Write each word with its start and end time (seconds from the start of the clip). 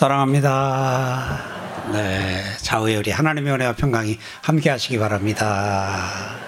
사랑합니다. 0.00 1.44
네, 1.92 2.42
좌우에 2.62 2.96
우리 2.96 3.10
하나님의 3.10 3.52
은혜와 3.52 3.74
평강이 3.74 4.18
함께 4.40 4.70
하시기 4.70 4.98
바랍니다. 4.98 6.38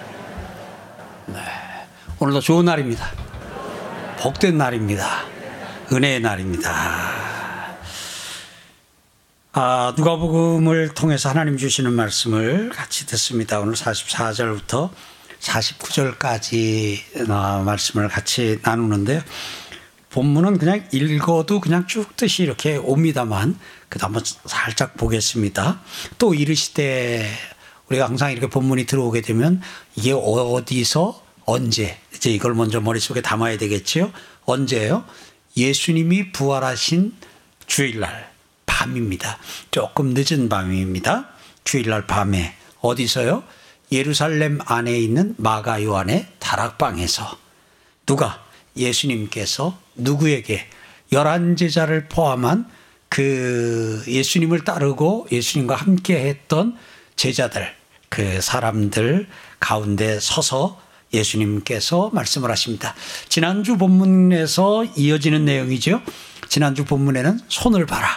네, 1.27 1.37
오늘도 2.17 2.39
좋은 2.39 2.65
날입니다. 2.65 3.11
복된 4.17 4.57
날입니다. 4.57 5.25
은혜의 5.91 6.21
날입니다. 6.21 6.71
아, 9.51 9.93
누가복음을 9.95 10.95
통해서 10.95 11.29
하나님 11.29 11.55
주시는 11.55 11.93
말씀을 11.93 12.71
같이 12.71 13.05
듣습니다. 13.05 13.59
오늘 13.59 13.75
44절부터 13.75 14.89
49절까지 15.41 17.29
어, 17.29 17.61
말씀을 17.63 18.07
같이 18.07 18.57
나누는데요. 18.63 19.21
본문은 20.13 20.59
그냥 20.59 20.87
읽어도 20.91 21.59
그냥 21.59 21.87
쭉 21.87 22.15
뜻이 22.15 22.43
이렇게 22.43 22.77
옵니다만 22.77 23.57
그다음 23.89 24.15
한번 24.15 24.23
살짝 24.45 24.95
보겠습니다. 24.95 25.81
또 26.19 26.35
이르시되 26.35 27.27
우리가 27.89 28.05
항상 28.05 28.31
이렇게 28.31 28.47
본문이 28.47 28.85
들어오게 28.85 29.21
되면 29.21 29.59
이게 29.95 30.11
어디서 30.13 31.19
언제 31.45 31.97
이제 32.13 32.29
이걸 32.29 32.53
먼저 32.53 32.79
머릿속에 32.79 33.21
담아야 33.21 33.57
되겠지요. 33.57 34.11
언제예요? 34.45 35.03
예수님이 35.57 36.31
부활하신 36.31 37.13
주일날 37.65 38.31
밤입니다. 38.67 39.39
조금 39.71 40.13
늦은 40.15 40.47
밤입니다. 40.47 41.29
주일날 41.63 42.05
밤에 42.05 42.55
어디서요? 42.81 43.43
예루살렘 43.91 44.59
안에 44.63 44.95
있는 44.95 45.33
마가 45.37 45.83
요한의 45.83 46.27
다락방에서 46.37 47.37
누가 48.05 48.42
예수님께서 48.75 49.77
누구에게 49.95 50.67
열한 51.11 51.55
제자를 51.55 52.07
포함한 52.09 52.67
그 53.09 54.03
예수님을 54.07 54.63
따르고 54.63 55.27
예수님과 55.31 55.75
함께 55.75 56.27
했던 56.27 56.75
제자들, 57.15 57.71
그 58.09 58.41
사람들 58.41 59.27
가운데 59.59 60.19
서서 60.19 60.81
예수님께서 61.13 62.09
말씀을 62.11 62.49
하십니다. 62.49 62.95
지난주 63.29 63.77
본문에서 63.77 64.85
이어지는 64.95 65.45
내용이죠. 65.45 66.01
지난주 66.49 66.85
본문에는 66.85 67.39
손을 67.47 67.85
봐라, 67.85 68.07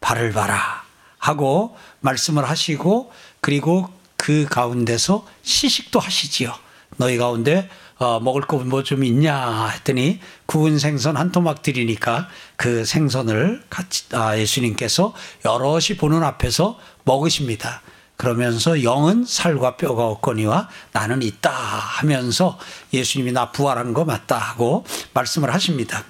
발을 0.00 0.32
봐라 0.32 0.84
하고 1.18 1.76
말씀을 2.00 2.48
하시고 2.48 3.12
그리고 3.40 3.88
그 4.16 4.46
가운데서 4.50 5.26
시식도 5.42 6.00
하시지요. 6.00 6.52
너희 6.96 7.16
가운데 7.16 7.68
어, 7.98 8.20
먹을 8.20 8.42
거 8.42 8.58
뭐 8.58 8.82
좀 8.82 9.04
있냐 9.04 9.68
했더니 9.68 10.20
구운 10.44 10.78
생선 10.78 11.16
한 11.16 11.32
토막 11.32 11.62
드리니까 11.62 12.28
그 12.56 12.84
생선을 12.84 13.62
같이 13.70 14.04
아, 14.12 14.36
예수님께서 14.38 15.14
여럿이 15.44 15.96
보는 15.98 16.22
앞에서 16.22 16.78
먹으십니다. 17.04 17.82
그러면서 18.16 18.82
영은 18.82 19.24
살과 19.26 19.76
뼈가 19.76 20.06
없거니와 20.06 20.68
나는 20.92 21.22
있다 21.22 21.50
하면서 21.50 22.58
예수님이 22.92 23.32
나 23.32 23.52
부활한 23.52 23.92
거 23.92 24.04
맞다 24.04 24.38
하고 24.38 24.84
말씀을 25.12 25.52
하십니다. 25.52 26.04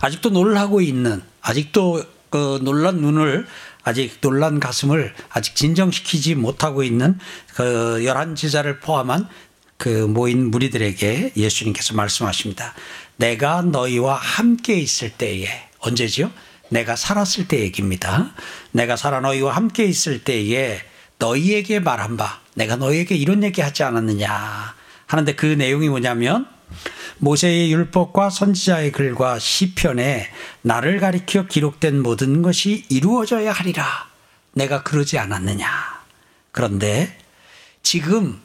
아직도 0.00 0.30
놀라고 0.30 0.80
있는 0.80 1.22
아직도 1.42 2.02
그 2.30 2.60
놀란 2.62 2.96
눈을 3.00 3.46
아직 3.82 4.20
놀란 4.20 4.60
가슴을 4.60 5.14
아직 5.30 5.54
진정시키지 5.56 6.34
못하고 6.34 6.82
있는 6.82 7.18
그 7.54 8.04
열한 8.04 8.34
제자를 8.34 8.80
포함한 8.80 9.28
그 9.80 9.88
모인 9.88 10.50
무리들에게 10.50 11.32
예수님께서 11.38 11.94
말씀하십니다. 11.94 12.74
내가 13.16 13.62
너희와 13.62 14.14
함께 14.14 14.74
있을 14.74 15.08
때에 15.08 15.48
언제지요? 15.78 16.30
내가 16.68 16.96
살았을 16.96 17.48
때 17.48 17.60
얘기입니다. 17.60 18.34
내가 18.72 18.96
살아 18.96 19.20
너희와 19.20 19.56
함께 19.56 19.86
있을 19.86 20.22
때에 20.22 20.80
너희에게 21.18 21.80
말한 21.80 22.18
바 22.18 22.40
내가 22.52 22.76
너희에게 22.76 23.14
이런 23.14 23.42
얘기 23.42 23.62
하지 23.62 23.82
않았느냐 23.82 24.74
하는데 25.06 25.34
그 25.34 25.46
내용이 25.46 25.88
뭐냐면 25.88 26.46
모세의 27.16 27.72
율법과 27.72 28.28
선지자의 28.28 28.92
글과 28.92 29.38
시편에 29.38 30.28
나를 30.60 31.00
가리켜 31.00 31.46
기록된 31.46 32.02
모든 32.02 32.42
것이 32.42 32.84
이루어져야 32.90 33.50
하리라. 33.50 34.10
내가 34.52 34.82
그러지 34.82 35.18
않았느냐. 35.18 35.66
그런데 36.52 37.16
지금 37.82 38.42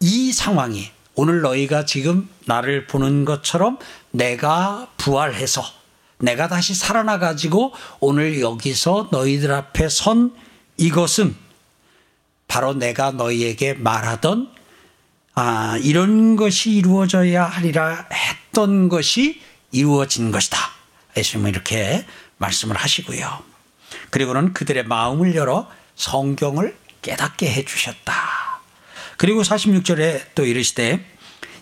이 0.00 0.32
상황이 0.32 0.90
오늘 1.14 1.40
너희가 1.40 1.86
지금 1.86 2.28
나를 2.44 2.86
보는 2.86 3.24
것처럼 3.24 3.78
내가 4.10 4.88
부활해서 4.96 5.62
내가 6.18 6.48
다시 6.48 6.74
살아나 6.74 7.18
가지고 7.18 7.72
오늘 8.00 8.40
여기서 8.40 9.08
너희들 9.12 9.52
앞에 9.52 9.88
선 9.88 10.34
이것은 10.76 11.34
바로 12.48 12.74
내가 12.74 13.10
너희에게 13.10 13.74
말하던 13.74 14.50
아, 15.34 15.76
이런 15.82 16.36
것이 16.36 16.70
이루어져야 16.70 17.44
하리라 17.44 18.06
했던 18.12 18.88
것이 18.88 19.42
이루어진 19.70 20.30
것이다. 20.30 20.58
예수님은 21.16 21.50
이렇게 21.50 22.06
말씀을 22.38 22.76
하시고요. 22.76 23.42
그리고는 24.10 24.54
그들의 24.54 24.84
마음을 24.84 25.34
열어 25.34 25.68
성경을 25.96 26.76
깨닫게 27.02 27.50
해주셨다. 27.52 28.45
그리고 29.16 29.42
46절에 29.42 30.20
또 30.34 30.44
이르시되 30.44 31.04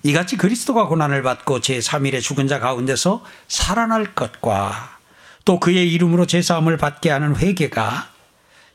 이같이 0.03 0.37
그리스도가 0.37 0.87
고난을 0.87 1.23
받고 1.23 1.61
제3일에 1.61 2.21
죽은 2.21 2.47
자 2.47 2.59
가운데서 2.59 3.25
살아날 3.49 4.15
것과 4.15 4.99
또 5.45 5.61
그의 5.61 5.93
이름으로 5.93 6.27
제사함을 6.27 6.77
받게 6.77 7.11
하는 7.11 7.37
회개가 7.37 8.11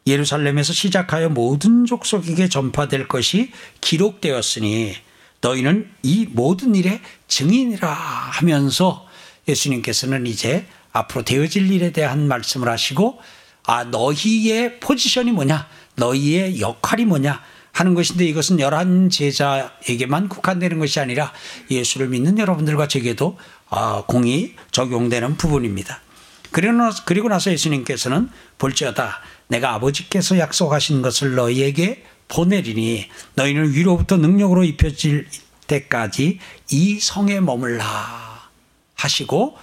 예루살렘에서 0.07 0.73
시작하여 0.73 1.29
모든 1.29 1.85
족속에게 1.85 2.49
전파될 2.49 3.07
것이 3.07 3.51
기록되었으니 3.81 4.95
너희는 5.41 5.89
이 6.03 6.27
모든 6.31 6.75
일의 6.75 6.99
증인이라 7.27 7.91
하면서 7.91 9.07
예수님께서는 9.47 10.25
이제 10.25 10.65
앞으로 10.91 11.23
되어질 11.23 11.71
일에 11.71 11.91
대한 11.91 12.27
말씀을 12.27 12.67
하시고 12.69 13.19
아 13.65 13.83
너희의 13.83 14.79
포지션이 14.79 15.31
뭐냐? 15.31 15.67
너희의 15.95 16.59
역할이 16.59 17.05
뭐냐 17.05 17.41
하는 17.79 17.93
것인데 17.93 18.25
이것은 18.25 18.59
열한 18.59 19.09
제자에게만 19.09 20.27
국한되는 20.27 20.79
것이 20.79 20.99
아니라 20.99 21.31
예수를 21.71 22.09
믿는 22.09 22.37
여러분들과 22.37 22.89
제게도 22.89 23.37
아, 23.69 24.03
공이 24.05 24.55
적용되는 24.71 25.37
부분입니다. 25.37 26.01
그리고 26.51 27.29
나서 27.29 27.51
예수님께서는 27.51 28.29
볼지어다 28.57 29.21
내가 29.47 29.75
아버지께서 29.75 30.37
약속하신 30.39 31.01
것을 31.01 31.35
너희에게 31.35 32.03
보내리니 32.27 33.07
너희는 33.35 33.71
위로부터 33.73 34.17
능력으로 34.17 34.65
입혀질 34.65 35.27
때까지 35.67 36.39
이 36.71 36.99
성에 36.99 37.39
머물라 37.39 38.49
하시고 38.95 39.57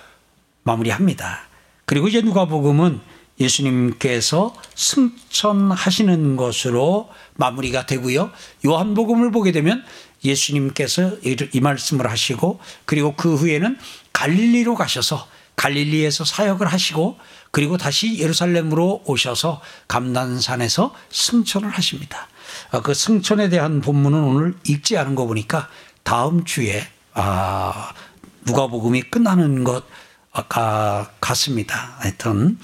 마무리합니다. 0.63 1.41
그리고 1.85 2.09
이제 2.09 2.23
누가복음은 2.23 3.01
예수님께서 3.39 4.55
승천하시는 4.75 6.37
것으로 6.37 7.11
마무리가 7.35 7.87
되고요. 7.87 8.31
요한복음을 8.65 9.31
보게 9.31 9.53
되면 9.53 9.85
예수님께서 10.25 11.17
이 11.23 11.61
말씀을 11.61 12.11
하시고 12.11 12.61
그리고 12.85 13.15
그 13.17 13.35
후에는 13.35 13.79
갈릴리로 14.13 14.75
가셔서 14.75 15.29
갈릴리에서 15.57 16.25
사역을 16.25 16.67
하시고 16.67 17.19
그리고 17.51 17.79
다시 17.79 18.19
예루살렘으로 18.19 19.03
오셔서 19.07 19.63
감난산에서 19.89 20.95
승천을 21.11 21.71
하십니다. 21.71 22.29
아, 22.71 22.83
그 22.83 22.95
승천에 22.95 23.49
대한 23.49 23.81
본문은 23.81 24.23
오늘 24.23 24.55
읽지 24.67 24.97
않은 24.99 25.15
거 25.15 25.27
보니까 25.27 25.69
다음 26.03 26.45
주에 26.45 26.87
아, 27.15 27.93
누가복음이 28.45 29.03
끝나는 29.03 29.65
것 29.65 29.85
아까 30.37 31.11
같습니다. 31.21 31.97
하여튼 31.99 32.59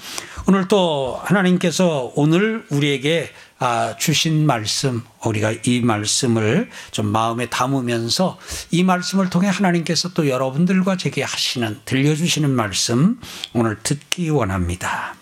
오늘 0.47 0.67
또 0.67 1.19
하나님께서 1.23 2.11
오늘 2.15 2.65
우리에게 2.69 3.31
아, 3.57 3.95
주신 3.97 4.45
말씀 4.45 5.03
우리가 5.25 5.53
이 5.65 5.81
말씀을 5.81 6.69
좀 6.91 7.07
마음에 7.07 7.47
담으면서 7.47 8.37
이 8.71 8.83
말씀을 8.83 9.29
통해 9.29 9.47
하나님께서 9.47 10.09
또 10.09 10.27
여러분들과 10.27 10.97
제게 10.97 11.23
하시는 11.23 11.79
들려주시는 11.85 12.51
말씀 12.51 13.19
오늘 13.53 13.79
듣기 13.81 14.29
원합니다. 14.29 15.15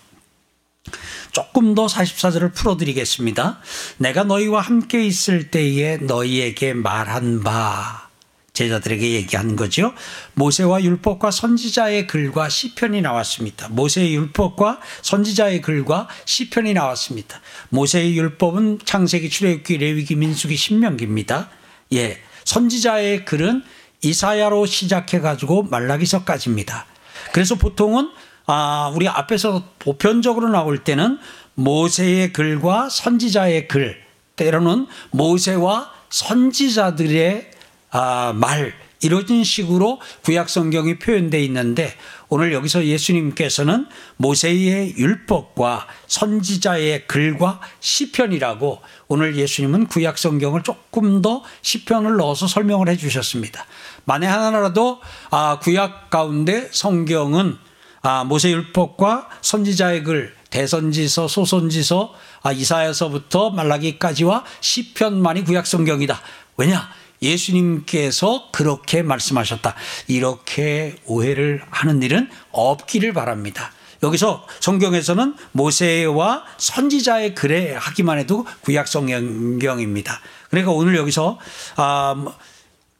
조금 1.30 1.74
더 1.74 1.86
44절을 1.86 2.52
풀어드리겠습니다. 2.52 3.60
내가 3.96 4.24
너희와 4.24 4.60
함께 4.60 5.06
있을 5.06 5.50
때에 5.50 5.96
너희에게 5.98 6.74
말한 6.74 7.42
바 7.42 8.08
제자들에게 8.52 9.12
얘기한 9.12 9.56
거죠. 9.56 9.94
모세와 10.34 10.82
율법과 10.82 11.30
선지자의 11.30 12.06
글과 12.06 12.50
시편이 12.50 13.00
나왔습니다. 13.00 13.68
모세의 13.70 14.14
율법과 14.14 14.80
선지자의 15.00 15.62
글과 15.62 16.08
시편이 16.26 16.74
나왔습니다. 16.74 17.40
모세의 17.70 18.16
율법은 18.18 18.80
창세기, 18.84 19.30
출애굽기, 19.30 19.78
레위기, 19.78 20.16
민수기, 20.16 20.56
신명기입니다. 20.56 21.48
예. 21.94 22.18
선지자의 22.44 23.24
글은 23.24 23.62
이사야로 24.02 24.66
시작해 24.66 25.20
가지고 25.20 25.62
말라기서까지입니다. 25.62 26.86
그래서 27.32 27.54
보통은 27.54 28.10
아, 28.46 28.92
우리 28.94 29.08
앞에서 29.08 29.64
보편적으로 29.78 30.48
나올 30.48 30.82
때는 30.84 31.18
모세의 31.54 32.32
글과 32.32 32.88
선지자의 32.90 33.68
글, 33.68 34.02
때로는 34.36 34.88
모세와 35.10 35.92
선지자들의 36.10 37.52
아, 37.92 38.32
말, 38.34 38.74
이런 39.02 39.44
식으로 39.44 40.00
구약 40.22 40.48
성경이 40.48 40.98
표현되어 40.98 41.40
있는데 41.40 41.92
오늘 42.28 42.52
여기서 42.52 42.86
예수님께서는 42.86 43.86
모세의 44.16 44.94
율법과 44.96 45.86
선지자의 46.06 47.06
글과 47.06 47.60
시편이라고 47.80 48.80
오늘 49.08 49.36
예수님은 49.36 49.88
구약 49.88 50.18
성경을 50.18 50.62
조금 50.62 51.20
더 51.20 51.42
시편을 51.60 52.16
넣어서 52.16 52.46
설명을 52.46 52.88
해 52.88 52.96
주셨습니다. 52.96 53.66
만에 54.04 54.26
하나라도 54.26 55.00
아, 55.30 55.58
구약 55.60 56.08
가운데 56.08 56.68
성경은 56.70 57.58
아, 58.02 58.24
모세 58.24 58.50
율법과 58.50 59.28
선지자의 59.42 60.02
글, 60.02 60.34
대선지서, 60.50 61.28
소선지서, 61.28 62.14
아, 62.42 62.52
이사야서부터 62.52 63.50
말라기까지와 63.50 64.44
시편만이 64.60 65.44
구약 65.44 65.66
성경이다. 65.66 66.20
왜냐? 66.56 66.90
예수님께서 67.22 68.48
그렇게 68.52 69.02
말씀하셨다. 69.02 69.74
이렇게 70.08 70.96
오해를 71.06 71.62
하는 71.70 72.02
일은 72.02 72.28
없기를 72.50 73.12
바랍니다. 73.12 73.72
여기서 74.02 74.46
성경에서는 74.60 75.36
모세와 75.52 76.44
선지자의 76.58 77.34
글에 77.36 77.74
하기만 77.74 78.18
해도 78.18 78.44
구약 78.62 78.88
성경입니다. 78.88 80.20
그러니까 80.50 80.72
오늘 80.72 80.96
여기서 80.96 81.38
아, 81.76 82.24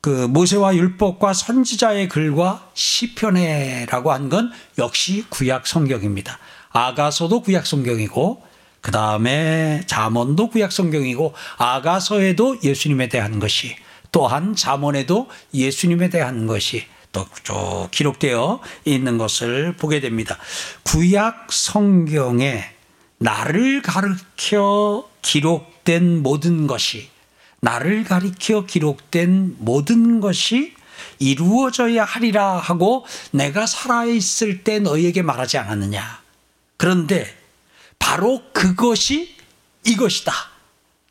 그 0.01 0.09
모세와 0.29 0.75
율법과 0.77 1.33
선지자의 1.33 2.09
글과 2.09 2.71
시편에라고 2.75 4.13
한 4.13 4.29
건 4.29 4.51
역시 4.79 5.25
구약 5.29 5.67
성경입니다. 5.67 6.39
아가서도 6.71 7.43
구약 7.43 7.67
성경이고 7.67 8.43
그 8.81 8.91
다음에 8.91 9.83
잠언도 9.87 10.51
구약 10.51 10.73
성경이고 10.73 11.35
아가서에도 11.57 12.59
예수님에 12.63 13.09
대한 13.09 13.39
것이 13.39 13.77
또한 14.13 14.55
잠언에도 14.55 15.29
예수님에 15.53 16.11
대한 16.11 16.47
것이 16.47 16.87
또 17.11 17.27
기록되어 17.91 18.61
있는 18.85 19.19
것을 19.19 19.75
보게 19.77 20.01
됩니다. 20.01 20.39
구약 20.85 21.49
성경에 21.51 22.65
나를 23.19 23.83
가르쳐 23.83 25.09
기록된 25.23 26.23
모든 26.23 26.67
것이 26.67 27.11
나를 27.61 28.05
가리켜 28.05 28.67
기록된 28.67 29.57
모든 29.59 30.21
것이 30.21 30.75
이루어져야 31.19 32.05
하리라 32.05 32.57
하고 32.57 33.07
내가 33.31 33.67
살아있을 33.67 34.65
때 34.65 34.81
너희에게 34.81 35.23
말하지 35.23 35.59
않았느냐. 35.59 36.21
그런데 36.77 37.33
바로 37.99 38.43
그것이 38.53 39.37
이것이다. 39.85 40.52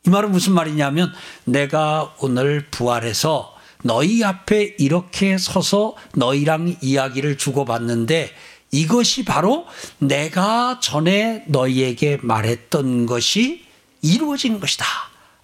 이 0.06 0.10
말은 0.10 0.32
무슨 0.32 0.54
말이냐면 0.54 1.14
내가 1.46 2.16
오늘 2.20 2.68
부활해서 2.72 3.56
너희 3.84 4.24
앞에 4.24 4.76
이렇게 4.80 5.38
서서 5.38 5.96
너희랑 6.16 6.78
이야기를 6.82 7.38
주고받는데 7.38 8.32
이것이 8.72 9.26
바로 9.26 9.68
내가 10.00 10.80
전에 10.80 11.44
너희에게 11.48 12.20
말했던 12.22 13.06
것이 13.06 13.66
이루어진 14.02 14.60
것이다. 14.60 14.86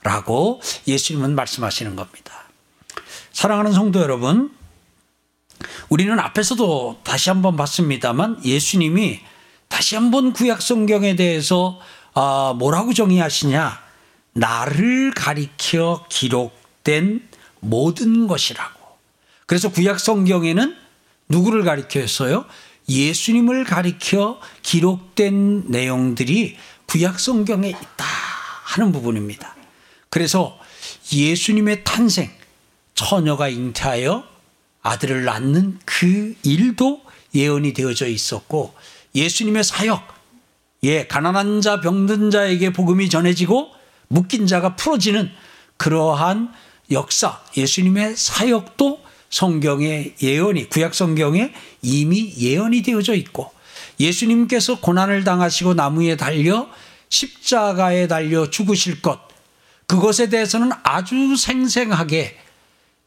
라고 0.02 0.62
예수님은 0.88 1.36
말씀하시는 1.36 1.96
겁니다. 1.96 2.34
사랑하는 3.34 3.74
성도 3.74 4.02
여러분, 4.02 4.56
우리는 5.90 6.18
앞에서도 6.18 7.02
다시 7.04 7.30
한번 7.30 7.58
봤습니다만 7.58 8.44
예수님이 8.46 9.20
다시 9.68 9.96
한번 9.96 10.32
구약 10.32 10.62
성경에 10.62 11.16
대해서 11.16 11.80
아, 12.14 12.56
뭐라고 12.58 12.94
정의하시냐? 12.94 13.87
나를 14.38 15.12
가리켜 15.16 16.06
기록된 16.10 17.28
모든 17.60 18.28
것이라고. 18.28 18.78
그래서 19.48 19.70
구약 19.70 20.00
성경에는 20.00 20.76
누구를 21.30 21.64
가리켜서요? 21.64 22.46
예수님을 22.88 23.64
가리켜 23.66 24.40
기록된 24.62 25.66
내용들이 25.68 26.56
구약 26.86 27.20
성경에 27.20 27.70
있다 27.70 28.06
하는 28.64 28.92
부분입니다. 28.92 29.56
그래서 30.10 30.58
예수님의 31.12 31.84
탄생, 31.84 32.30
처녀가 32.94 33.50
잉태하여 33.50 34.24
아들을 34.84 35.26
낳는 35.26 35.80
그 35.84 36.36
일도 36.44 37.02
예언이 37.34 37.74
되어져 37.74 38.08
있었고 38.08 38.74
예수님의 39.16 39.64
사역, 39.64 40.08
예, 40.84 41.08
가난한 41.08 41.62
자, 41.62 41.82
병든 41.82 42.30
자에게 42.30 42.72
복음이 42.72 43.10
전해지고 43.10 43.77
묶인 44.08 44.48
자가 44.48 44.76
풀어지는 44.76 45.32
그러한 45.78 46.54
역사, 46.92 47.42
예수님의 47.56 48.16
사역도 48.16 49.02
성경의 49.30 50.16
예언이, 50.22 50.70
구약 50.70 50.96
성경에 50.96 51.54
이미 51.82 52.34
예언이 52.38 52.82
되어져 52.82 53.14
있고 53.16 53.52
예수님께서 54.00 54.80
고난을 54.80 55.24
당하시고 55.24 55.74
나무에 55.74 56.16
달려 56.16 56.70
십자가에 57.10 58.08
달려 58.08 58.50
죽으실 58.50 59.02
것, 59.02 59.20
그것에 59.86 60.30
대해서는 60.30 60.72
아주 60.84 61.36
생생하게 61.36 62.38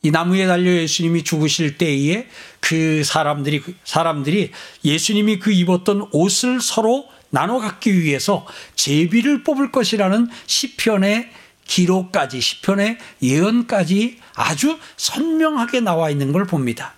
이 0.03 0.11
나무에 0.11 0.47
달려 0.47 0.73
예수님이 0.73 1.25
죽으실 1.25 1.77
때에 1.77 2.27
그 2.59 3.05
사람들이 3.05 3.63
사람들이 3.85 4.51
예수님이 4.85 5.39
그 5.39 5.53
입었던 5.53 6.09
옷을 6.13 6.61
서로 6.63 7.07
나눠 7.31 7.59
갖기 7.59 8.01
위해서 8.01 8.47
제비를 8.75 9.43
뽑을 9.43 9.73
것이라는 9.73 10.29
시편의 10.47 11.31
기록까지 11.65 12.41
시편의 12.41 12.99
예언까지 13.23 14.19
아주 14.35 14.79
선명하게 14.97 15.81
나와 15.81 16.11
있는 16.11 16.33
걸 16.33 16.45
봅니다. 16.45 16.95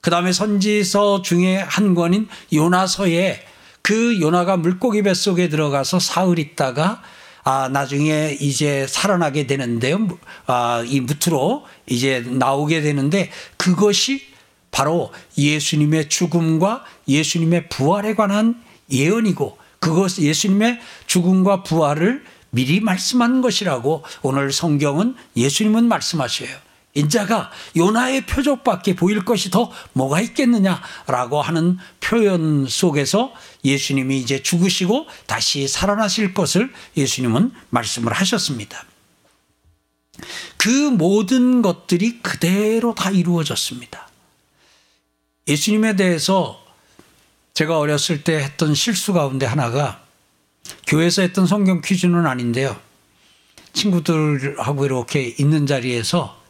그 0.00 0.10
다음에 0.10 0.32
선지서 0.32 1.22
중에 1.22 1.56
한 1.58 1.94
권인 1.94 2.28
요나서에 2.52 3.44
그 3.82 4.20
요나가 4.20 4.56
물고기 4.56 5.02
뱃속에 5.02 5.48
들어가서 5.48 5.98
사흘 5.98 6.38
있다가 6.38 7.02
아, 7.42 7.68
나중에 7.68 8.36
이제 8.40 8.86
살아나게 8.88 9.46
되는데요. 9.46 10.08
아, 10.46 10.82
이 10.86 11.00
무트로 11.00 11.66
이제 11.86 12.20
나오게 12.20 12.80
되는데 12.80 13.30
그것이 13.58 14.22
바로 14.70 15.12
예수님의 15.36 16.08
죽음과 16.08 16.84
예수님의 17.06 17.68
부활에 17.68 18.14
관한 18.14 18.62
예언이고 18.90 19.58
그것 19.84 20.18
예수님의 20.18 20.80
죽음과 21.06 21.62
부활을 21.62 22.24
미리 22.48 22.80
말씀한 22.80 23.42
것이라고 23.42 24.02
오늘 24.22 24.50
성경은 24.50 25.14
예수님은 25.36 25.88
말씀하셔요. 25.88 26.48
인자가 26.94 27.50
요나의 27.76 28.24
표적밖에 28.24 28.96
보일 28.96 29.26
것이 29.26 29.50
더 29.50 29.70
뭐가 29.92 30.22
있겠느냐라고 30.22 31.42
하는 31.42 31.76
표현 32.00 32.66
속에서 32.66 33.34
예수님이 33.62 34.20
이제 34.20 34.42
죽으시고 34.42 35.06
다시 35.26 35.68
살아나실 35.68 36.32
것을 36.32 36.72
예수님은 36.96 37.52
말씀을 37.68 38.10
하셨습니다. 38.14 38.86
그 40.56 40.68
모든 40.68 41.60
것들이 41.60 42.20
그대로 42.20 42.94
다 42.94 43.10
이루어졌습니다. 43.10 44.08
예수님에 45.46 45.96
대해서 45.96 46.63
제가 47.54 47.78
어렸을 47.78 48.24
때 48.24 48.36
했던 48.42 48.74
실수 48.74 49.12
가운데 49.12 49.46
하나가 49.46 50.02
교회에서 50.88 51.22
했던 51.22 51.46
성경 51.46 51.80
퀴즈는 51.80 52.26
아닌데요. 52.26 52.76
친구들하고 53.72 54.84
이렇게 54.84 55.34
있는 55.38 55.64
자리에서 55.66 56.40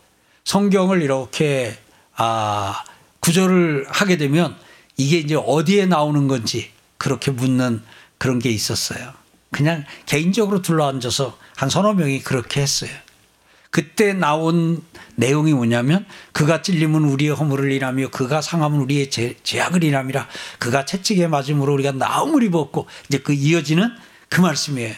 성경을 0.45 1.03
이렇게 1.03 1.77
아 2.17 2.85
구절을 3.21 3.87
하게 3.89 4.17
되면 4.17 4.57
이게 4.97 5.19
이제 5.19 5.35
어디에 5.35 5.85
나오는 5.85 6.27
건지 6.27 6.71
그렇게 6.97 7.31
묻는 7.31 7.83
그런 8.17 8.39
게 8.39 8.49
있었어요. 8.51 9.13
그냥 9.51 9.85
개인적으로 10.07 10.63
둘러앉아서 10.63 11.39
한 11.55 11.69
서너 11.69 11.93
명이 11.93 12.23
그렇게 12.23 12.63
했어요. 12.63 12.91
그때 13.75 14.13
나온 14.13 14.85
내용이 15.17 15.53
뭐냐면 15.53 16.07
그가 16.31 16.63
찔림은 16.63 17.07
우리의 17.07 17.35
허물을 17.35 17.73
일하며 17.73 18.11
그가 18.11 18.41
상함은 18.41 18.79
우리의 18.79 19.11
제, 19.11 19.37
죄악을 19.43 19.83
일함이라 19.83 20.29
그가 20.61 20.85
채찍에 20.85 21.27
맞음으로 21.27 21.73
우리가 21.73 21.91
나음을 21.91 22.45
입었고 22.45 22.87
이제 23.09 23.19
그 23.19 23.33
이어지는 23.33 23.93
그 24.29 24.41
말씀이에요. 24.41 24.95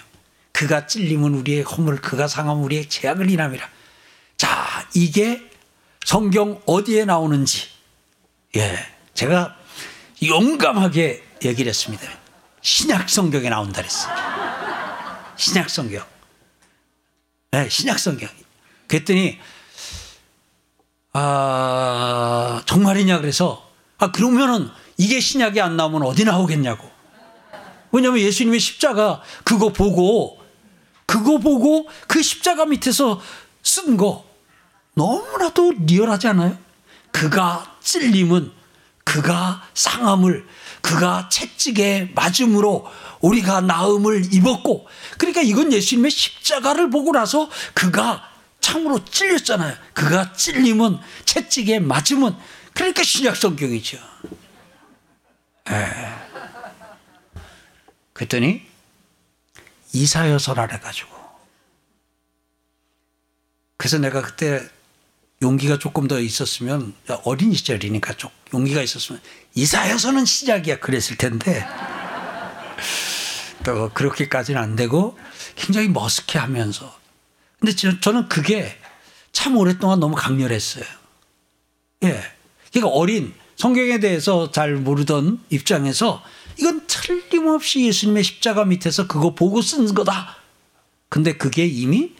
그가 0.52 0.86
찔림은 0.86 1.34
우리의 1.36 1.62
허물 1.62 2.02
그가 2.02 2.28
상함은 2.28 2.64
우리의 2.64 2.90
죄악을 2.90 3.30
일함이라 3.30 3.66
자, 4.36 4.86
이게 4.92 5.50
성경 6.04 6.60
어디에 6.66 7.06
나오는지, 7.06 7.68
예, 8.56 8.76
제가 9.14 9.56
용감하게 10.22 11.24
얘기를 11.46 11.70
했습니다. 11.70 12.06
신약 12.60 13.08
성경에 13.08 13.48
나온다 13.48 13.80
그랬어요. 13.80 14.14
신약 15.36 15.70
성경. 15.70 16.04
네, 17.52 17.70
신약 17.70 17.98
성경. 17.98 18.28
그랬더니, 18.88 19.38
아, 21.12 22.62
정말이냐 22.66 23.20
그래서, 23.20 23.68
아, 23.98 24.10
그러면은 24.12 24.68
이게 24.96 25.20
신약이 25.20 25.60
안 25.60 25.76
나오면 25.76 26.02
어디 26.02 26.24
나오겠냐고. 26.24 26.96
왜냐하면 27.92 28.20
예수님의 28.20 28.60
십자가 28.60 29.22
그거 29.44 29.72
보고 29.72 30.38
그거 31.06 31.38
보고 31.38 31.88
그 32.06 32.22
십자가 32.22 32.66
밑에서 32.66 33.20
쓴 33.62 33.96
거 33.96 34.24
너무나도 34.94 35.72
리얼하지 35.86 36.28
않아요? 36.28 36.58
그가 37.12 37.76
찔림은 37.80 38.52
그가 39.04 39.62
상함을 39.74 40.46
그가 40.82 41.28
채찍에 41.30 42.12
맞음으로 42.14 42.86
우리가 43.20 43.60
나음을 43.62 44.34
입었고 44.34 44.86
그러니까 45.16 45.42
이건 45.42 45.72
예수님의 45.72 46.10
십자가를 46.10 46.90
보고 46.90 47.12
나서 47.12 47.48
그가 47.72 48.28
참으로 48.66 49.04
찔렸잖아요. 49.04 49.76
그가 49.94 50.32
찔림은 50.32 50.98
채찍에 51.24 51.78
맞으면 51.78 52.36
그러니까 52.74 53.04
신약 53.04 53.36
성경이죠. 53.36 53.96
에. 55.70 55.86
그랬더니 58.12 58.66
이사여서라 59.92 60.66
해가지고 60.66 61.14
그래서 63.76 63.98
내가 63.98 64.20
그때 64.20 64.68
용기가 65.42 65.78
조금 65.78 66.08
더 66.08 66.18
있었으면 66.18 66.92
어린 67.22 67.54
시절이니까 67.54 68.14
좀 68.14 68.32
용기가 68.52 68.82
있었으면 68.82 69.22
이사여서는 69.54 70.24
시작이야 70.24 70.80
그랬을 70.80 71.16
텐데 71.16 71.64
또 73.62 73.90
그렇게까지는 73.90 74.60
안 74.60 74.74
되고 74.74 75.16
굉장히 75.54 75.88
머쓱해하면서 75.88 76.95
근데 77.58 77.74
저, 77.74 78.12
는 78.12 78.28
그게 78.28 78.76
참 79.32 79.56
오랫동안 79.56 80.00
너무 80.00 80.14
강렬했어요. 80.14 80.84
예, 82.04 82.22
그러니까 82.72 82.94
어린 82.94 83.34
성경에 83.56 83.98
대해서 84.00 84.50
잘 84.50 84.74
모르던 84.76 85.44
입장에서 85.50 86.22
이건 86.58 86.86
틀림없이 86.86 87.86
예수님의 87.86 88.22
십자가 88.24 88.64
밑에서 88.64 89.06
그거 89.06 89.34
보고 89.34 89.62
쓴 89.62 89.92
거다. 89.94 90.36
근데 91.08 91.36
그게 91.36 91.66
이미 91.66 92.14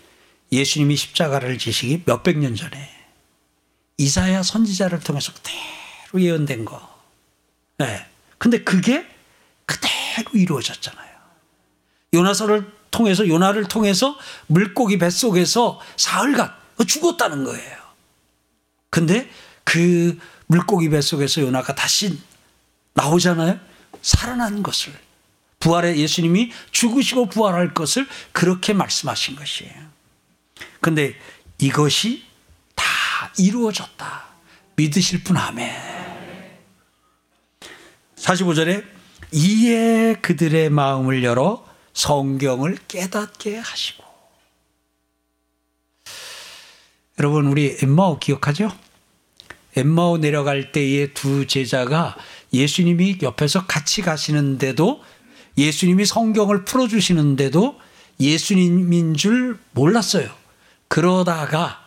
예수님이 0.53 0.97
십자가를 0.97 1.59
지시기 1.59 2.03
몇백 2.05 2.39
년 2.39 2.55
전에 2.55 2.91
이사야 3.99 4.43
선지자를 4.43 5.01
통해서 5.01 5.33
그대로 5.33 6.25
예언된 6.25 6.65
거. 6.65 6.97
네. 7.79 8.07
근데 8.39 8.63
그게 8.63 9.07
그대로 9.65 10.31
이루어졌잖아요. 10.35 11.17
요나서를 12.15 12.73
통해서 12.91 13.27
요나를 13.27 13.65
통해서 13.65 14.17
물고기 14.47 14.99
뱃속에서 14.99 15.81
사흘간 15.97 16.53
죽었다는 16.87 17.45
거예요. 17.45 17.77
근데 18.91 19.31
그 19.65 20.19
물고기 20.47 20.89
뱃속에서 20.89 21.43
요나가 21.43 21.75
다시 21.75 22.19
나오잖아요. 22.95 23.59
살아난 24.03 24.63
것을 24.63 24.93
부활의 25.61 25.99
예수님이 25.99 26.53
죽으시고 26.71 27.27
부활할 27.27 27.75
것을 27.75 28.07
그렇게 28.33 28.73
말씀하신 28.73 29.37
것이에요. 29.37 29.75
근데 30.81 31.15
이것이 31.59 32.25
다 32.75 32.85
이루어졌다. 33.39 34.25
믿으실 34.77 35.25
분 35.25 35.37
아멘. 35.37 35.75
45절에 38.17 38.85
이에 39.33 40.15
그들의 40.23 40.71
마음을 40.71 41.25
열어 41.25 41.66
성경을 41.97 42.77
깨닫게 42.89 43.57
하시고 43.57 44.05
여러분 47.19 47.47
우리 47.47 47.75
엠마오 47.83 48.19
기억하죠? 48.19 48.71
엠마오 49.75 50.19
내려갈 50.19 50.73
때의 50.73 51.15
두 51.15 51.47
제자가 51.47 52.15
예수님이 52.53 53.19
옆에서 53.23 53.67
같이 53.67 54.03
가시는데도 54.03 55.03
예수님이 55.57 56.05
성경을 56.05 56.67
풀어주시는데도 56.67 57.81
예수님인 58.21 59.15
줄 59.15 59.59
몰랐어요. 59.73 60.29
그러다가 60.89 61.83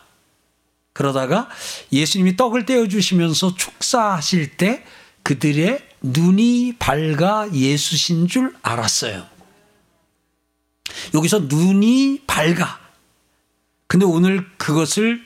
그러다가 0.92 1.48
예수님이 1.92 2.36
떡을 2.36 2.66
떼어주시면서 2.66 3.54
축사하실 3.54 4.56
때 4.56 4.84
그들의 5.22 5.80
눈이 6.02 6.76
밝아 6.80 7.50
예수신 7.52 8.26
줄 8.26 8.56
알았어요. 8.62 9.29
여기서 11.14 11.40
눈이 11.48 12.22
밝아. 12.26 12.78
근데 13.86 14.06
오늘 14.06 14.46
그것을 14.56 15.22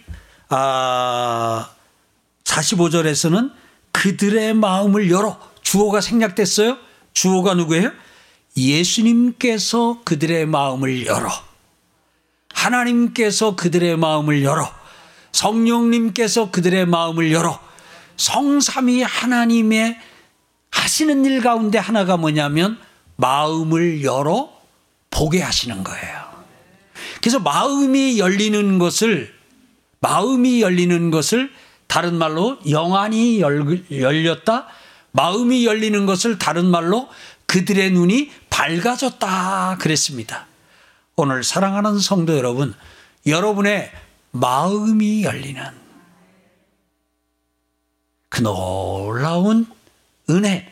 아 0.48 1.70
45절에서는 2.44 3.52
그들의 3.92 4.54
마음을 4.54 5.10
열어 5.10 5.38
주어가 5.62 6.00
생략됐어요. 6.00 6.76
주어가 7.12 7.54
누구예요? 7.54 7.90
예수님께서 8.56 10.00
그들의 10.04 10.46
마음을 10.46 11.06
열어. 11.06 11.30
하나님께서 12.52 13.56
그들의 13.56 13.96
마음을 13.96 14.42
열어. 14.44 14.70
성령님께서 15.32 16.50
그들의 16.50 16.86
마음을 16.86 17.32
열어. 17.32 17.58
성삼이 18.16 19.02
하나님의 19.02 19.98
하시는 20.70 21.24
일 21.24 21.40
가운데 21.40 21.78
하나가 21.78 22.16
뭐냐면 22.16 22.78
마음을 23.16 24.02
열어 24.04 24.53
보게 25.14 25.40
하시는 25.40 25.84
거예요. 25.84 26.24
그래서 27.20 27.38
마음이 27.38 28.18
열리는 28.18 28.78
것을 28.78 29.32
마음이 30.00 30.60
열리는 30.60 31.10
것을 31.10 31.50
다른 31.86 32.16
말로 32.16 32.58
영안이 32.68 33.40
열렸다. 33.40 34.66
마음이 35.12 35.64
열리는 35.64 36.04
것을 36.06 36.38
다른 36.38 36.66
말로 36.66 37.08
그들의 37.46 37.92
눈이 37.92 38.30
밝아졌다 38.50 39.78
그랬습니다. 39.78 40.46
오늘 41.16 41.44
사랑하는 41.44 41.98
성도 42.00 42.36
여러분, 42.36 42.74
여러분의 43.26 43.90
마음이 44.32 45.22
열리는 45.22 45.62
그 48.28 48.42
놀라운 48.42 49.66
은혜, 50.28 50.70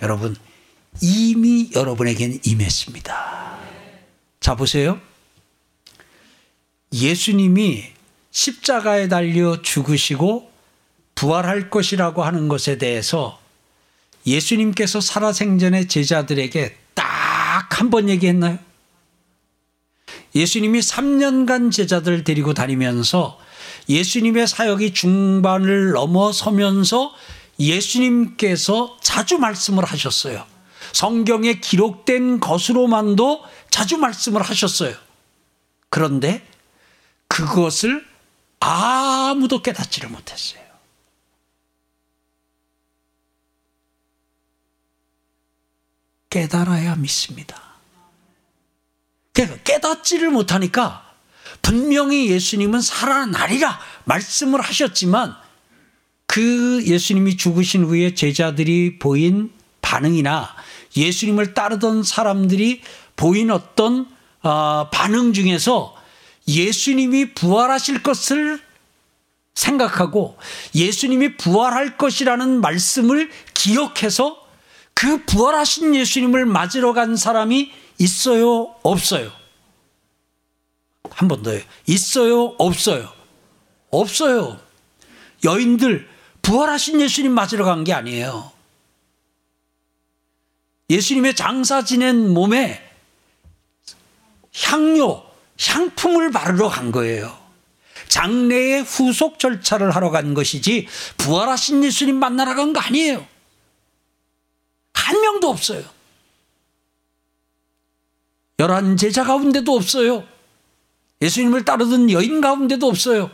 여러분, 0.00 0.36
이미 1.00 1.70
여러분에겐 1.74 2.40
임했습니다. 2.44 3.58
자, 4.40 4.54
보세요. 4.56 5.00
예수님이 6.92 7.84
십자가에 8.30 9.08
달려 9.08 9.60
죽으시고 9.62 10.50
부활할 11.14 11.70
것이라고 11.70 12.22
하는 12.24 12.48
것에 12.48 12.78
대해서 12.78 13.38
예수님께서 14.26 15.00
살아생전의 15.00 15.88
제자들에게 15.88 16.76
딱 16.94 17.18
한 17.78 17.90
번 17.90 18.08
얘기했나요? 18.08 18.58
예수님이 20.34 20.80
3년간 20.80 21.70
제자들 21.70 22.24
데리고 22.24 22.52
다니면서 22.52 23.38
예수님의 23.88 24.48
사역이 24.48 24.94
중반을 24.94 25.92
넘어서면서 25.92 27.14
예수님께서 27.60 28.96
자주 29.00 29.38
말씀을 29.38 29.84
하셨어요. 29.84 30.44
성경에 30.92 31.54
기록된 31.60 32.40
것으로만도 32.40 33.44
자주 33.70 33.98
말씀을 33.98 34.42
하셨어요. 34.42 34.94
그런데 35.90 36.46
그것을 37.28 38.06
아무도 38.60 39.62
깨닫지를 39.62 40.08
못했어요. 40.08 40.60
깨달아야 46.30 46.96
믿습니다. 46.96 47.62
그러니까 49.32 49.62
깨닫지를 49.62 50.30
못하니까 50.30 51.04
분명히 51.62 52.28
예수님은 52.30 52.80
살아나리라 52.80 53.78
말씀을 54.04 54.60
하셨지만 54.60 55.36
그 56.26 56.82
예수님이 56.84 57.36
죽으신 57.36 57.84
후에 57.84 58.14
제자들이 58.14 58.98
보인 58.98 59.52
반응이나 59.80 60.54
예수님을 60.96 61.54
따르던 61.54 62.02
사람들이 62.02 62.82
보인 63.16 63.50
어떤 63.50 64.06
어, 64.42 64.88
반응 64.92 65.32
중에서 65.32 65.94
예수님이 66.46 67.34
부활하실 67.34 68.02
것을 68.02 68.60
생각하고 69.54 70.38
예수님이 70.74 71.36
부활할 71.36 71.96
것이라는 71.98 72.60
말씀을 72.60 73.30
기억해서 73.54 74.40
그 74.94 75.24
부활하신 75.24 75.94
예수님을 75.94 76.46
맞으러 76.46 76.92
간 76.92 77.16
사람이 77.16 77.70
있어요? 77.98 78.74
없어요? 78.82 79.32
한 81.10 81.26
번 81.28 81.42
더요. 81.42 81.60
있어요? 81.86 82.54
없어요? 82.58 83.08
없어요. 83.90 84.58
여인들 85.44 86.08
부활하신 86.42 87.00
예수님 87.00 87.32
맞으러 87.32 87.64
간 87.64 87.82
게 87.84 87.92
아니에요. 87.92 88.52
예수님의 90.90 91.36
장사 91.36 91.84
지낸 91.84 92.32
몸에 92.32 92.82
향료, 94.64 95.24
향품을 95.60 96.30
바르러 96.30 96.68
간 96.68 96.90
거예요. 96.90 97.36
장례의 98.08 98.82
후속 98.84 99.38
절차를 99.38 99.90
하러 99.94 100.10
간 100.10 100.32
것이지 100.34 100.88
부활하신 101.18 101.84
예수님 101.84 102.16
만나러 102.16 102.54
간 102.54 102.72
거 102.72 102.80
아니에요. 102.80 103.26
한 104.94 105.20
명도 105.20 105.48
없어요. 105.50 105.84
열한 108.58 108.96
제자 108.96 109.24
가운데도 109.24 109.74
없어요. 109.74 110.26
예수님을 111.20 111.64
따르던 111.64 112.10
여인 112.10 112.40
가운데도 112.40 112.86
없어요. 112.86 113.30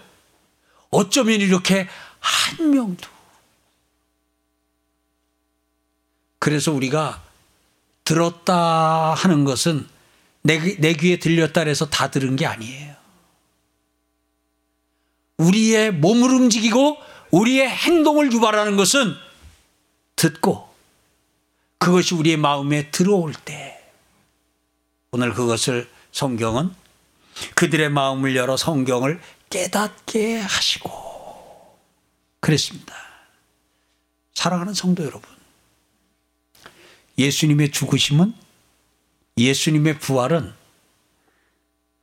어쩌면 0.90 1.40
이렇게 1.40 1.88
한 2.20 2.70
명도. 2.70 3.08
그래서 6.38 6.72
우리가 6.72 7.22
들었다 8.04 9.14
하는 9.14 9.44
것은 9.44 9.88
내, 10.42 10.58
내 10.76 10.92
귀에 10.92 11.18
들렸다 11.18 11.62
해서 11.62 11.88
다 11.88 12.10
들은 12.10 12.36
게 12.36 12.46
아니에요. 12.46 12.94
우리의 15.38 15.92
몸을 15.92 16.30
움직이고 16.30 16.98
우리의 17.30 17.68
행동을 17.68 18.32
유발하는 18.32 18.76
것은 18.76 19.14
듣고 20.16 20.72
그것이 21.78 22.14
우리의 22.14 22.36
마음에 22.36 22.90
들어올 22.90 23.32
때 23.32 23.82
오늘 25.10 25.32
그것을 25.34 25.90
성경은 26.12 26.72
그들의 27.54 27.88
마음을 27.88 28.36
열어 28.36 28.56
성경을 28.56 29.20
깨닫게 29.50 30.38
하시고 30.38 31.78
그랬습니다. 32.40 32.94
사랑하는 34.34 34.74
성도 34.74 35.04
여러분. 35.04 35.33
예수님의 37.18 37.70
죽으심은 37.70 38.34
예수님의 39.36 39.98
부활은 39.98 40.52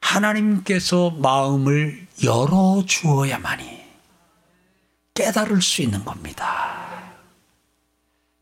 하나님께서 0.02 1.12
마음을 1.12 2.08
열어 2.24 2.84
주어야만이 2.86 3.82
깨달을 5.14 5.62
수 5.62 5.82
있는 5.82 6.04
겁니다. 6.04 7.14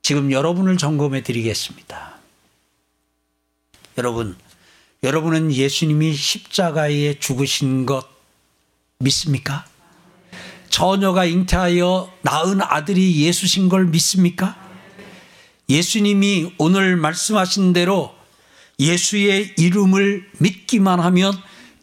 지금 0.01 0.31
여러분을 0.31 0.77
점검해 0.77 1.21
드리겠습니다. 1.23 2.17
여러분, 3.97 4.37
여러분은 5.03 5.53
예수님이 5.53 6.13
십자가에 6.13 7.19
죽으신 7.19 7.85
것 7.85 8.07
믿습니까? 8.99 9.65
처녀가 10.69 11.25
잉태하여 11.25 12.11
낳은 12.21 12.61
아들이 12.61 13.25
예수신 13.25 13.69
걸 13.69 13.85
믿습니까? 13.85 14.68
예수님이 15.69 16.53
오늘 16.57 16.97
말씀하신 16.97 17.73
대로 17.73 18.15
예수의 18.79 19.53
이름을 19.57 20.27
믿기만 20.39 20.99
하면 20.99 21.33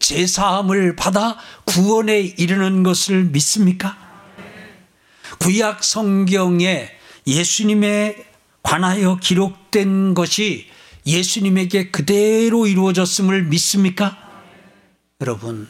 제사함을 0.00 0.96
받아 0.96 1.36
구원에 1.64 2.20
이르는 2.20 2.82
것을 2.82 3.24
믿습니까? 3.24 3.96
구약 5.38 5.84
성경에 5.84 6.90
예수님에 7.26 8.16
관하여 8.62 9.18
기록된 9.18 10.14
것이 10.14 10.66
예수님에게 11.06 11.90
그대로 11.90 12.66
이루어졌음을 12.66 13.44
믿습니까? 13.44 14.18
여러분, 15.20 15.68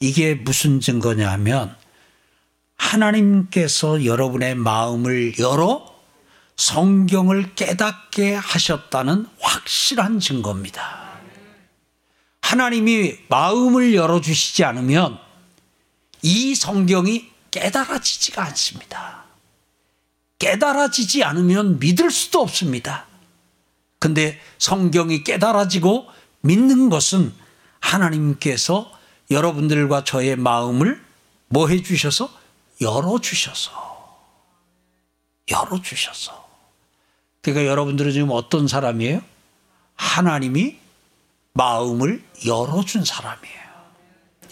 이게 0.00 0.34
무슨 0.34 0.80
증거냐 0.80 1.30
하면 1.32 1.76
하나님께서 2.76 4.04
여러분의 4.04 4.54
마음을 4.54 5.38
열어 5.38 5.93
성경을 6.56 7.54
깨닫게 7.54 8.34
하셨다는 8.34 9.26
확실한 9.40 10.20
증거입니다. 10.20 11.04
하나님이 12.40 13.16
마음을 13.28 13.94
열어주시지 13.94 14.64
않으면 14.64 15.18
이 16.22 16.54
성경이 16.54 17.30
깨달아지지가 17.50 18.44
않습니다. 18.46 19.24
깨달아지지 20.38 21.24
않으면 21.24 21.78
믿을 21.78 22.10
수도 22.10 22.40
없습니다. 22.42 23.06
근데 23.98 24.40
성경이 24.58 25.24
깨달아지고 25.24 26.06
믿는 26.42 26.90
것은 26.90 27.34
하나님께서 27.80 28.92
여러분들과 29.30 30.04
저의 30.04 30.36
마음을 30.36 31.02
뭐 31.48 31.68
해주셔서? 31.68 32.30
열어주셔서. 32.80 33.72
열어주셔서. 35.50 36.43
그러니까 37.44 37.66
여러분들은 37.70 38.12
지금 38.12 38.30
어떤 38.30 38.66
사람이에요? 38.66 39.20
하나님이 39.96 40.78
마음을 41.52 42.24
열어준 42.46 43.04
사람이에요. 43.04 43.64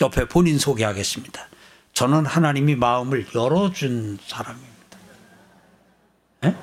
옆에 0.02 0.28
본인 0.28 0.58
소개하겠습니다. 0.58 1.48
저는 1.94 2.26
하나님이 2.26 2.76
마음을 2.76 3.26
열어준 3.34 4.18
사람입니다. 4.26 4.98
에? 6.44 6.54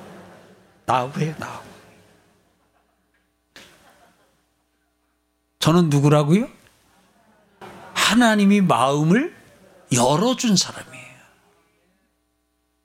나하고요, 0.86 1.34
나하고. 1.38 1.70
저는 5.58 5.90
누구라고요? 5.90 6.48
하나님이 7.94 8.60
마음을 8.60 9.34
열어준 9.92 10.56
사람이에요. 10.56 11.00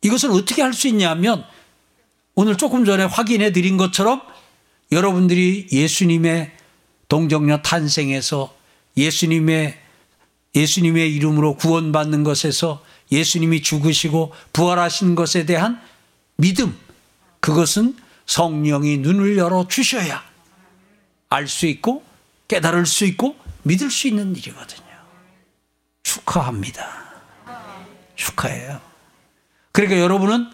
이것을 0.02 0.32
어떻게 0.32 0.64
할 0.64 0.74
수 0.74 0.88
있냐면 0.88 1.46
오늘 2.36 2.58
조금 2.58 2.84
전에 2.84 3.06
확인해 3.06 3.52
드린 3.52 3.78
것처럼 3.78 4.22
여러분들이 4.92 5.68
예수님의 5.72 6.52
동정녀 7.08 7.62
탄생에서 7.62 8.56
예수님의 8.98 9.80
예수님의 10.54 11.14
이름으로 11.16 11.56
구원받는 11.56 12.24
것에서 12.24 12.84
예수님이 13.12 13.62
죽으시고 13.62 14.34
부활하신 14.54 15.16
것에 15.16 15.46
대한 15.46 15.82
믿음 16.38 16.78
그것은 17.40 17.96
성령이 18.26 18.98
눈을 18.98 19.38
열어 19.38 19.68
주셔야 19.68 20.24
알 21.30 21.48
수 21.48 21.66
있고 21.68 22.04
깨달을 22.48 22.86
수 22.86 23.06
있고 23.06 23.36
믿을 23.64 23.90
수 23.92 24.08
있는 24.08 24.36
일이거든요. 24.36 24.86
축하합니다. 26.04 27.06
축하해요. 28.16 28.80
그러니까 29.72 30.00
여러분은 30.00 30.48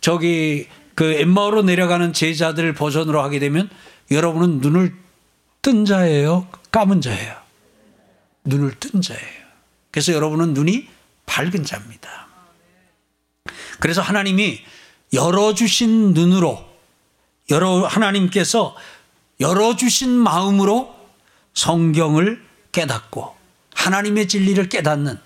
저기 0.00 0.68
그 1.00 1.14
엠마오로 1.14 1.62
내려가는 1.62 2.12
제자들 2.12 2.74
버전으로 2.74 3.22
하게 3.22 3.38
되면 3.38 3.70
여러분은 4.10 4.60
눈을 4.60 4.94
뜬 5.62 5.86
자예요? 5.86 6.46
감은 6.70 7.00
자예요? 7.00 7.36
눈을 8.44 8.78
뜬 8.78 9.00
자예요. 9.00 9.40
그래서 9.90 10.12
여러분은 10.12 10.52
눈이 10.52 10.88
밝은 11.24 11.64
자입니다. 11.64 12.28
그래서 13.78 14.02
하나님이 14.02 14.60
열어주신 15.14 16.12
눈으로, 16.12 16.62
열어, 17.48 17.86
하나님께서 17.86 18.76
열어주신 19.40 20.10
마음으로 20.10 20.94
성경을 21.54 22.44
깨닫고 22.72 23.34
하나님의 23.72 24.28
진리를 24.28 24.68
깨닫는 24.68 25.18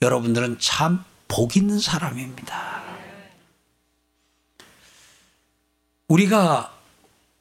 여러분들은 0.00 0.56
참 0.58 1.04
복 1.28 1.56
있는 1.56 1.78
사람입니다. 1.78 2.79
우리가 6.10 6.72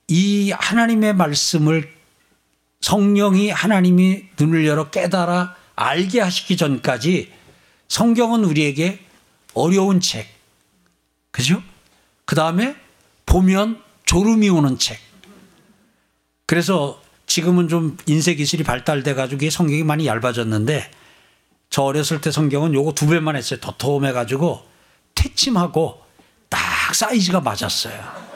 이 0.07 0.51
하나님의 0.51 1.15
말씀을 1.15 1.91
성령이 2.81 3.49
하나님이 3.49 4.25
눈을 4.39 4.65
열어 4.65 4.89
깨달아 4.91 5.55
알게 5.75 6.21
하시기 6.21 6.55
전까지 6.55 7.31
성경은 7.87 8.43
우리에게 8.43 8.99
어려운 9.55 9.99
책, 9.99 10.27
그죠? 11.31 11.61
그 12.25 12.35
다음에 12.35 12.75
보면 13.25 13.81
졸음이 14.05 14.49
오는 14.49 14.77
책. 14.77 14.99
그래서 16.45 17.01
지금은 17.25 17.69
좀 17.69 17.97
인쇄 18.05 18.35
기술이 18.35 18.63
발달돼 18.63 19.15
가지고 19.15 19.49
성경이 19.49 19.83
많이 19.83 20.05
얇아졌는데 20.05 20.91
저 21.71 21.83
어렸을 21.83 22.21
때 22.21 22.31
성경은 22.31 22.73
요거 22.75 22.93
두 22.93 23.07
배만 23.07 23.35
했어요. 23.35 23.59
도톰해 23.59 24.11
가지고 24.11 24.63
태침하고 25.15 26.03
딱 26.49 26.93
사이즈가 26.93 27.41
맞았어요. 27.41 28.28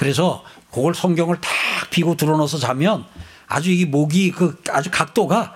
그래서 0.00 0.42
그걸 0.70 0.94
성경을 0.94 1.42
탁 1.42 1.52
비고 1.90 2.16
들어넣어서 2.16 2.56
자면 2.56 3.04
아주 3.46 3.70
이 3.70 3.84
목이 3.84 4.30
그 4.30 4.58
아주 4.70 4.90
각도가 4.90 5.54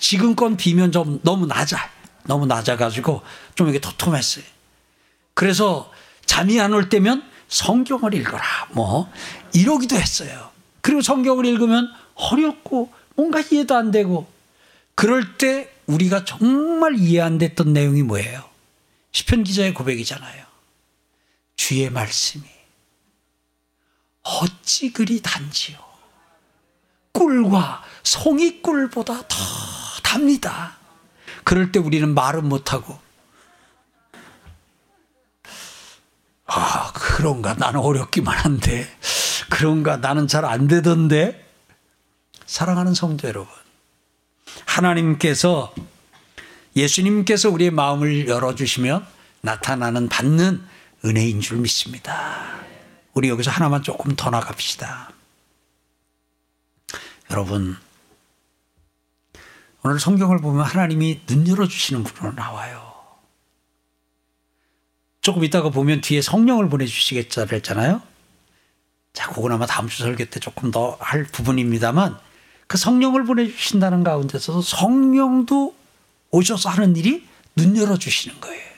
지금껏 0.00 0.52
비면 0.56 0.90
좀 0.90 1.20
너무 1.22 1.46
낮아. 1.46 1.78
너무 2.24 2.46
낮아가지고 2.46 3.22
좀 3.54 3.68
이게 3.68 3.78
도톰했어요. 3.78 4.44
그래서 5.32 5.92
잠이 6.26 6.60
안 6.60 6.72
올 6.72 6.88
때면 6.88 7.22
성경을 7.46 8.14
읽어라. 8.14 8.42
뭐 8.72 9.08
이러기도 9.54 9.94
했어요. 9.94 10.50
그리고 10.80 11.00
성경을 11.00 11.46
읽으면 11.46 11.88
어렵고 12.16 12.92
뭔가 13.14 13.40
이해도 13.40 13.76
안 13.76 13.92
되고 13.92 14.26
그럴 14.96 15.38
때 15.38 15.72
우리가 15.86 16.24
정말 16.24 16.98
이해 16.98 17.20
안 17.20 17.38
됐던 17.38 17.72
내용이 17.74 18.02
뭐예요? 18.02 18.42
시편 19.12 19.44
기자의 19.44 19.72
고백이잖아요. 19.72 20.44
주의 21.54 21.88
말씀이 21.88 22.57
어찌 24.40 24.92
그리 24.92 25.22
단지요. 25.22 25.78
꿀과 27.12 27.82
송이꿀보다 28.02 29.22
더 29.26 29.36
답니다. 30.02 30.76
그럴 31.44 31.72
때 31.72 31.78
우리는 31.78 32.12
말은 32.14 32.46
못하고, 32.48 32.98
아, 36.46 36.92
그 36.94 37.16
그런가 37.18 37.54
나는 37.54 37.80
어렵기만 37.80 38.36
한데 38.36 38.88
그런가 39.50 39.96
나는 39.96 40.28
잘 40.28 40.44
안 40.44 40.68
되던데 40.68 41.46
사랑하는 42.46 42.94
성도 42.94 43.28
여러분 43.28 43.52
하나님께서 44.64 45.74
예수님께서 46.76 47.50
우리의 47.50 47.70
마음을 47.70 48.28
열어주시면 48.28 49.04
나타나는 49.40 50.08
받는 50.08 50.62
은혜인 51.04 51.40
줄 51.40 51.58
믿습니다. 51.58 52.67
우리 53.18 53.28
여기서 53.30 53.50
하나만 53.50 53.82
조금 53.82 54.14
더 54.14 54.30
나갑시다. 54.30 55.10
여러분, 57.32 57.76
오늘 59.82 59.98
성경을 59.98 60.38
보면 60.38 60.64
하나님이 60.64 61.22
눈 61.26 61.48
열어주시는 61.48 62.04
분으로 62.04 62.36
나와요. 62.36 62.94
조금 65.20 65.42
이따가 65.42 65.68
보면 65.68 66.00
뒤에 66.00 66.22
성령을 66.22 66.68
보내주시겠다 66.68 67.46
그랬잖아요. 67.46 68.00
자, 69.14 69.30
그건 69.30 69.50
아마 69.50 69.66
다음 69.66 69.88
주 69.88 69.98
설교 70.04 70.26
때 70.26 70.38
조금 70.38 70.70
더 70.70 70.96
할 71.00 71.24
부분입니다만 71.24 72.16
그 72.68 72.78
성령을 72.78 73.24
보내주신다는 73.24 74.04
가운데서도 74.04 74.62
성령도 74.62 75.74
오셔서 76.30 76.68
하는 76.68 76.94
일이 76.94 77.26
눈 77.56 77.76
열어주시는 77.76 78.40
거예요. 78.40 78.68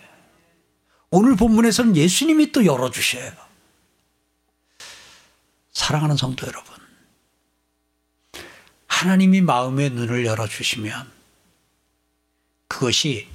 오늘 1.11 1.37
본문에서는 1.37 1.94
예수님이 1.94 2.53
또 2.53 2.64
열어주셔요. 2.64 3.49
사랑하는 5.72 6.16
성도 6.16 6.46
여러분. 6.46 6.74
하나님이 8.87 9.40
마음의 9.40 9.90
눈을 9.90 10.26
열어주시면 10.26 11.11
그것이 12.68 13.28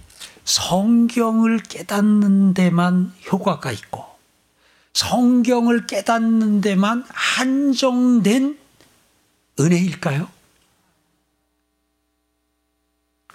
성경을 0.43 1.59
깨닫는 1.59 2.53
데만 2.53 3.13
효과가 3.31 3.71
있고 3.71 4.05
성경을 4.93 5.87
깨닫는 5.87 6.61
데만 6.61 7.03
한정된 7.09 8.57
은혜일까요? 9.59 10.29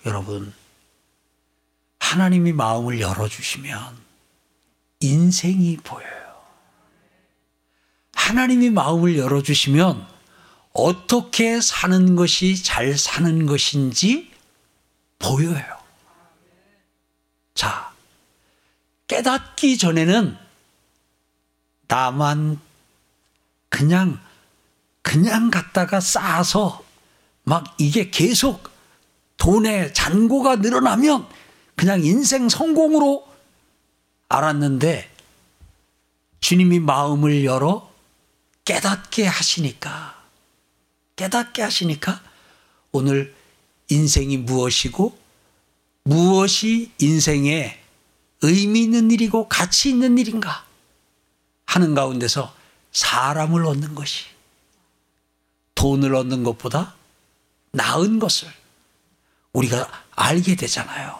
여러분, 0.06 0.54
하나님이 1.98 2.52
마음을 2.52 3.00
열어주시면 3.00 3.98
인생이 5.00 5.76
보여요. 5.78 6.19
하나님이 8.30 8.70
마음을 8.70 9.18
열어주시면 9.18 10.06
어떻게 10.72 11.60
사는 11.60 12.14
것이 12.14 12.62
잘 12.62 12.96
사는 12.96 13.44
것인지 13.44 14.30
보여요. 15.18 15.64
자, 17.54 17.92
깨닫기 19.08 19.78
전에는 19.78 20.38
나만 21.88 22.60
그냥, 23.68 24.20
그냥 25.02 25.50
갖다가 25.50 25.98
쌓아서 25.98 26.84
막 27.42 27.74
이게 27.78 28.10
계속 28.10 28.70
돈의 29.38 29.92
잔고가 29.92 30.54
늘어나면 30.56 31.26
그냥 31.74 32.04
인생 32.04 32.48
성공으로 32.48 33.26
알았는데 34.28 35.10
주님이 36.38 36.78
마음을 36.78 37.44
열어 37.44 37.89
깨닫게 38.70 39.26
하시니까 39.26 40.16
깨닫게 41.16 41.60
하시니까 41.60 42.22
오늘 42.92 43.34
인생이 43.88 44.36
무엇이고 44.36 45.18
무엇이 46.04 46.92
인생에 46.98 47.82
의미 48.42 48.84
있는 48.84 49.10
일이고 49.10 49.48
가치 49.48 49.90
있는 49.90 50.18
일인가 50.18 50.64
하는 51.66 51.96
가운데서 51.96 52.54
사람을 52.92 53.66
얻는 53.66 53.96
것이 53.96 54.26
돈을 55.74 56.14
얻는 56.14 56.44
것보다 56.44 56.94
나은 57.72 58.20
것을 58.20 58.48
우리가 59.52 60.04
알게 60.12 60.54
되잖아요. 60.54 61.18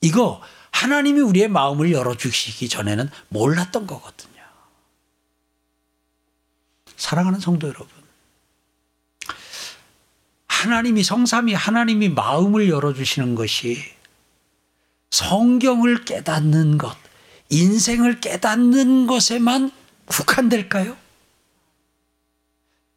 이거 0.00 0.42
하나님이 0.72 1.20
우리의 1.20 1.46
마음을 1.46 1.92
열어주시기 1.92 2.68
전에는 2.68 3.08
몰랐던 3.28 3.86
거거든요. 3.86 4.29
사랑하는 7.00 7.40
성도 7.40 7.66
여러분. 7.66 7.88
하나님이 10.46 11.02
성삼이 11.02 11.54
하나님이 11.54 12.10
마음을 12.10 12.68
열어주시는 12.68 13.34
것이 13.34 13.82
성경을 15.10 16.04
깨닫는 16.04 16.76
것, 16.76 16.94
인생을 17.48 18.20
깨닫는 18.20 19.06
것에만 19.06 19.72
국한될까요? 20.04 20.94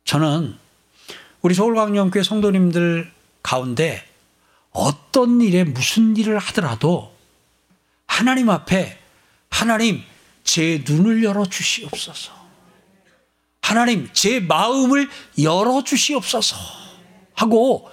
저는 0.04 0.58
우리 1.42 1.54
서울광영교회 1.54 2.24
성도님들 2.24 3.10
가운데 3.42 4.06
어떤 4.72 5.40
일에 5.40 5.64
무슨 5.64 6.18
일을 6.18 6.40
하더라도 6.40 7.16
하나님 8.06 8.50
앞에 8.50 9.00
하나님 9.50 10.04
제 10.44 10.84
눈을 10.86 11.24
열어 11.24 11.46
주시옵소서. 11.46 12.43
하나님 13.64 14.10
제 14.12 14.42
마음을 14.42 15.10
열어 15.42 15.84
주시옵소서 15.84 16.58
하고 17.34 17.90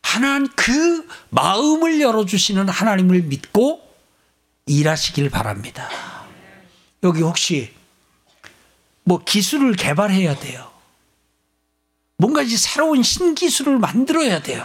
하나님 0.00 0.48
그 0.54 1.06
마음을 1.30 2.00
열어 2.00 2.24
주시는 2.24 2.68
하나님을 2.68 3.22
믿고 3.22 3.82
일하시길 4.66 5.28
바랍니다. 5.28 5.88
여기 7.02 7.20
혹시 7.20 7.74
뭐 9.02 9.18
기술을 9.18 9.74
개발해야 9.74 10.36
돼요. 10.38 10.70
뭔가 12.16 12.42
이제 12.42 12.56
새로운 12.56 13.02
신기술을 13.02 13.78
만들어야 13.78 14.40
돼요. 14.40 14.64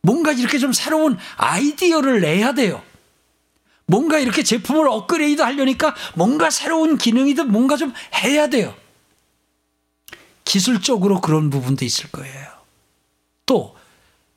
뭔가 0.00 0.32
이렇게 0.32 0.58
좀 0.58 0.72
새로운 0.72 1.18
아이디어를 1.36 2.22
내야 2.22 2.52
돼요. 2.54 2.82
뭔가 3.84 4.18
이렇게 4.18 4.42
제품을 4.42 4.88
업그레이드 4.88 5.42
하려니까 5.42 5.94
뭔가 6.14 6.48
새로운 6.48 6.96
기능이든 6.96 7.52
뭔가 7.52 7.76
좀 7.76 7.92
해야 8.22 8.46
돼요. 8.46 8.74
기술적으로 10.48 11.20
그런 11.20 11.50
부분도 11.50 11.84
있을 11.84 12.10
거예요. 12.10 12.48
또 13.44 13.76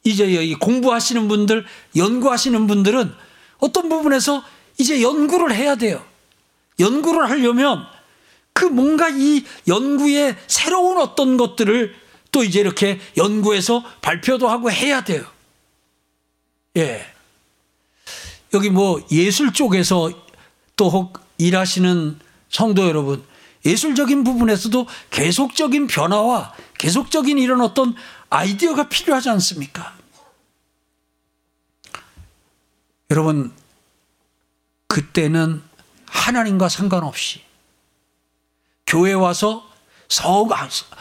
이제 0.03 0.53
공부하시는 0.55 1.29
분들, 1.29 1.65
연구하시는 1.95 2.67
분들은 2.67 3.13
어떤 3.59 3.87
부분에서 3.87 4.43
이제 4.77 5.01
연구를 5.01 5.55
해야 5.55 5.75
돼요. 5.75 6.05
연구를 6.79 7.29
하려면 7.29 7.85
그 8.51 8.65
뭔가 8.65 9.07
이 9.07 9.45
연구의 9.69 10.35
새로운 10.47 10.97
어떤 10.97 11.37
것들을 11.37 11.95
또 12.33 12.43
이제 12.43 12.59
이렇게 12.59 12.99
연구해서 13.15 13.81
발표도 14.01 14.49
하고 14.49 14.69
해야 14.69 15.05
돼요. 15.05 15.25
예. 16.75 17.05
여기 18.53 18.69
뭐 18.69 19.01
예술 19.11 19.53
쪽에서 19.53 20.11
또 20.75 20.89
혹 20.89 21.21
일하시는 21.37 22.19
성도 22.49 22.85
여러분, 22.87 23.23
예술적인 23.65 24.23
부분에서도 24.23 24.87
계속적인 25.11 25.87
변화와 25.87 26.53
계속적인 26.77 27.37
이런 27.37 27.61
어떤 27.61 27.95
아이디어가 28.29 28.89
필요하지 28.89 29.29
않습니까? 29.29 29.95
여러분, 33.11 33.51
그때는 34.87 35.61
하나님과 36.07 36.69
상관없이 36.69 37.41
교회 38.87 39.13
와서 39.13 39.69
성, 40.07 40.49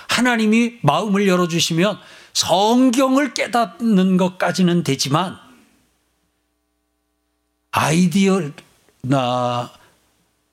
하나님이 0.09 0.79
마음을 0.83 1.27
열어주시면 1.27 1.99
성경을 2.33 3.35
깨닫는 3.35 4.17
것까지는 4.17 4.85
되지만 4.85 5.39
아이디어나 7.73 8.53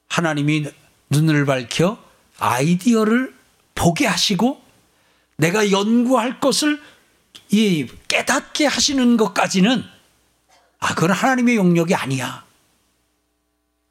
하나님이 0.08 0.72
눈을 1.10 1.46
밝혀 1.46 1.98
아이디어를 2.39 3.36
보게 3.76 4.06
하시고 4.06 4.62
내가 5.38 5.72
연구할 5.72 6.39
것을 6.39 6.82
이 7.50 7.88
깨닫게 8.08 8.65
하시는 8.65 9.17
것까지는 9.17 9.84
아 10.80 10.96
그건 10.96 11.12
하나님의 11.12 11.56
영역이 11.56 11.96
아니야. 11.96 12.46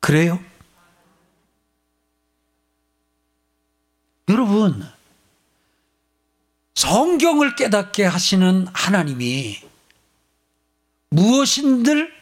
그래요? 0.01 0.43
여러분 4.29 4.87
성경을 6.75 7.57
깨닫게 7.57 8.05
하시는 8.05 8.67
하나님이 8.73 9.61
무엇인들 11.11 12.13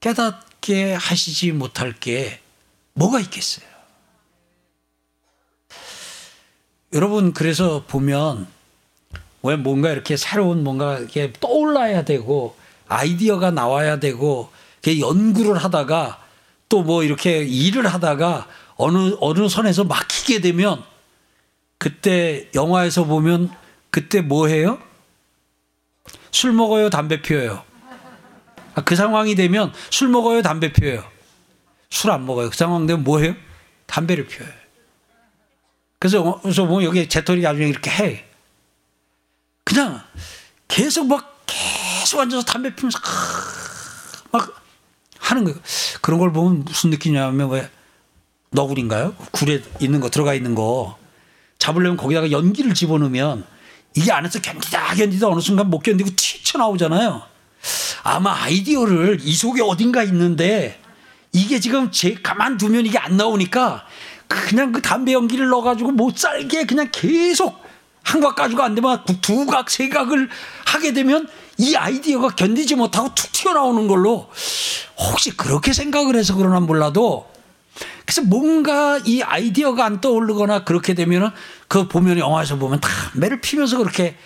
깨닫게 0.00 0.92
하시지 0.92 1.52
못할 1.52 1.92
게 1.92 2.43
뭐가 2.94 3.20
있겠어요? 3.20 3.66
여러분, 6.92 7.32
그래서 7.32 7.84
보면 7.86 8.46
왜 9.42 9.56
뭔가 9.56 9.90
이렇게 9.90 10.16
새로운 10.16 10.64
뭔가 10.64 10.98
이렇게 10.98 11.32
떠올라야 11.40 12.04
되고 12.04 12.56
아이디어가 12.88 13.50
나와야 13.50 13.98
되고 13.98 14.50
연구를 14.86 15.56
하다가 15.56 16.22
또 16.68 16.82
뭐 16.82 17.04
이렇게 17.04 17.44
일을 17.44 17.86
하다가 17.86 18.48
어느 18.76 19.16
어느 19.20 19.48
선에서 19.48 19.84
막히게 19.84 20.40
되면 20.40 20.82
그때 21.78 22.48
영화에서 22.54 23.04
보면 23.04 23.50
그때 23.90 24.20
뭐 24.20 24.48
해요? 24.48 24.78
술 26.32 26.52
먹어요, 26.52 26.90
담배 26.90 27.22
피워요. 27.22 27.62
아, 28.74 28.82
그 28.82 28.96
상황이 28.96 29.36
되면 29.36 29.72
술 29.90 30.08
먹어요, 30.08 30.42
담배 30.42 30.72
피워요. 30.72 31.04
술 31.94 32.10
안 32.10 32.26
먹어요. 32.26 32.50
그 32.50 32.56
상황 32.56 32.86
되면 32.86 33.04
뭐 33.04 33.20
해요? 33.20 33.34
담배를 33.86 34.26
피워요. 34.26 34.52
그래서 36.00 36.40
그래서 36.42 36.66
뭐 36.66 36.82
여기 36.82 37.08
재떨이 37.08 37.40
나중에 37.40 37.68
이렇게 37.68 37.90
해. 37.90 38.24
그냥 39.62 40.02
계속 40.66 41.06
막 41.06 41.44
계속 41.46 42.20
앉아서 42.20 42.44
담배 42.44 42.74
피면서 42.74 42.98
막 44.32 44.60
하는 45.18 45.44
거예요. 45.44 45.56
그런 46.00 46.18
걸 46.18 46.32
보면 46.32 46.64
무슨 46.64 46.90
느낌이냐면 46.90 47.48
왜 47.50 47.70
너구리인가요? 48.50 49.14
굴에 49.30 49.62
있는 49.80 50.00
거 50.00 50.10
들어가 50.10 50.34
있는 50.34 50.54
거 50.54 50.98
잡으려면 51.58 51.96
거기다가 51.96 52.32
연기를 52.32 52.74
집어넣으면 52.74 53.46
이게 53.94 54.10
안에서 54.10 54.40
견디다 54.40 54.94
견디다 54.96 55.28
어느 55.28 55.40
순간 55.40 55.70
못 55.70 55.78
견디고 55.78 56.10
튀쳐나오잖아요. 56.16 57.22
아마 58.02 58.34
아이디어를 58.42 59.20
이 59.22 59.32
속에 59.32 59.62
어딘가 59.62 60.02
있는데 60.02 60.83
이게 61.34 61.58
지금 61.58 61.90
제 61.90 62.14
가만두면 62.14 62.86
이게 62.86 62.96
안 62.96 63.16
나오니까 63.16 63.84
그냥 64.28 64.70
그 64.70 64.80
담배 64.80 65.12
연기를 65.12 65.48
넣어가지고 65.48 65.90
못 65.90 66.16
살게 66.16 66.64
그냥 66.64 66.88
계속 66.92 67.60
한각 68.04 68.36
가지고 68.36 68.62
안 68.62 68.76
되면 68.76 69.02
두 69.20 69.44
각, 69.44 69.68
세 69.68 69.88
각을 69.88 70.30
하게 70.64 70.92
되면 70.92 71.28
이 71.58 71.74
아이디어가 71.74 72.36
견디지 72.36 72.76
못하고 72.76 73.12
툭 73.16 73.32
튀어나오는 73.32 73.88
걸로 73.88 74.30
혹시 74.96 75.36
그렇게 75.36 75.72
생각을 75.72 76.14
해서 76.14 76.36
그러나 76.36 76.60
몰라도 76.60 77.28
그래서 78.04 78.22
뭔가 78.22 79.00
이 79.04 79.20
아이디어가 79.22 79.84
안 79.84 80.00
떠오르거나 80.00 80.62
그렇게 80.62 80.94
되면은 80.94 81.30
그 81.66 81.88
보면 81.88 82.18
영화에서 82.18 82.56
보면 82.56 82.80
담배를 82.80 83.40
피면서 83.40 83.78
그렇게 83.78 84.16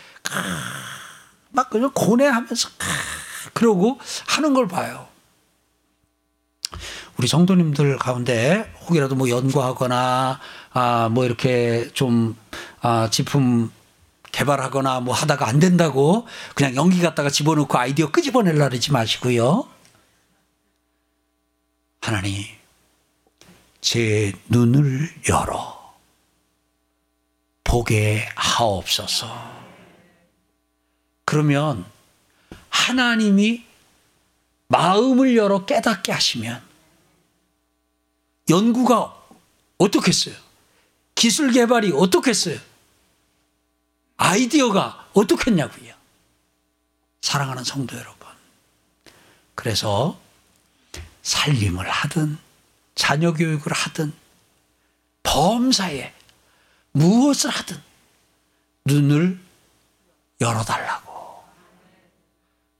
막 1.52 1.70
그냥 1.70 1.90
고뇌하면서 1.94 2.68
그러고 3.54 3.98
하는 4.26 4.52
걸 4.52 4.68
봐요. 4.68 5.07
우리 7.16 7.26
성도님들 7.26 7.98
가운데 7.98 8.72
혹이라도 8.82 9.14
뭐 9.14 9.28
연구하거나 9.28 10.40
아 10.72 11.08
뭐 11.10 11.24
이렇게 11.24 11.90
좀 11.92 12.36
아, 12.80 13.08
제품 13.10 13.70
개발하거나 14.30 15.00
뭐 15.00 15.14
하다가 15.14 15.48
안 15.48 15.58
된다고 15.58 16.26
그냥 16.54 16.76
연기 16.76 17.00
갖다가 17.00 17.30
집어넣고 17.30 17.76
아이디어 17.78 18.10
끄집어내려 18.10 18.68
그러지 18.68 18.92
마시고요. 18.92 19.66
하나님, 22.00 22.44
제 23.80 24.32
눈을 24.48 25.10
열어 25.28 25.96
보게 27.64 28.28
하옵소서. 28.36 29.26
그러면 31.24 31.84
하나님이 32.70 33.64
마음을 34.68 35.36
열어 35.36 35.64
깨닫게 35.64 36.12
하시면 36.12 36.62
연구가 38.48 39.14
어떻겠어요? 39.78 40.34
기술 41.14 41.52
개발이 41.52 41.92
어떻겠어요? 41.92 42.58
아이디어가 44.16 45.08
어떻겠냐고요. 45.14 45.94
사랑하는 47.22 47.64
성도 47.64 47.96
여러분. 47.96 48.28
그래서 49.54 50.18
살림을 51.22 51.88
하든 51.88 52.38
자녀 52.94 53.32
교육을 53.32 53.72
하든 53.72 54.12
범사에 55.22 56.14
무엇을 56.92 57.50
하든 57.50 57.80
눈을 58.86 59.38
열어달라고 60.40 61.44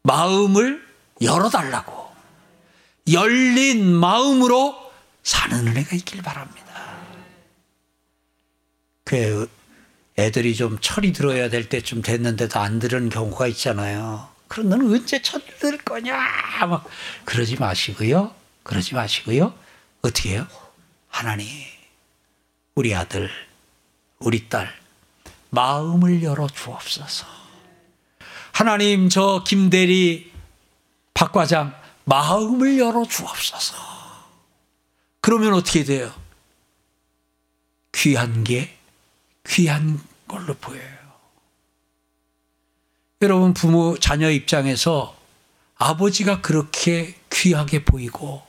마음을 0.03 0.88
열어달라고 1.20 2.09
열린 3.12 3.85
마음으로 3.94 4.76
사는 5.22 5.66
은혜가 5.66 5.96
있길 5.96 6.22
바랍니다. 6.22 6.68
그 9.04 9.50
애들이 10.18 10.54
좀 10.54 10.78
철이 10.81 11.12
들어야 11.12 11.48
될 11.48 11.68
때쯤 11.68 12.02
됐는데도 12.02 12.59
안 12.59 12.78
들은 12.78 13.09
경우가 13.09 13.46
있잖아요. 13.48 14.28
그럼 14.48 14.68
너는 14.68 14.92
언제 14.92 15.22
철이 15.22 15.44
들 15.59 15.78
거냐? 15.78 16.18
막 16.68 16.87
그러지 17.24 17.57
마시고요. 17.57 18.35
그러지 18.62 18.94
마시고요. 18.94 19.54
어떻게 20.02 20.31
해요? 20.31 20.46
하나님, 21.09 21.48
우리 22.74 22.94
아들, 22.94 23.31
우리 24.18 24.48
딸, 24.48 24.72
마음을 25.50 26.22
열어 26.22 26.46
주옵소서. 26.46 27.26
하나님, 28.52 29.09
저 29.09 29.44
김대리, 29.46 30.33
박 31.18 31.33
과장, 31.33 31.74
마음을 32.04 32.78
열어 32.78 33.04
주옵소서. 33.04 33.74
그러면 35.20 35.52
어떻게 35.54 35.83
돼요? 35.83 36.14
귀한 37.92 38.44
게 38.44 38.78
귀한 39.44 40.00
걸로 40.28 40.54
보여요. 40.54 40.96
여러분, 43.20 43.52
부모, 43.52 43.98
자녀 43.98 44.31
입장에서 44.31 45.16
아버지가 45.74 46.40
그렇게 46.40 47.18
귀하게 47.31 47.85
보이고, 47.85 48.44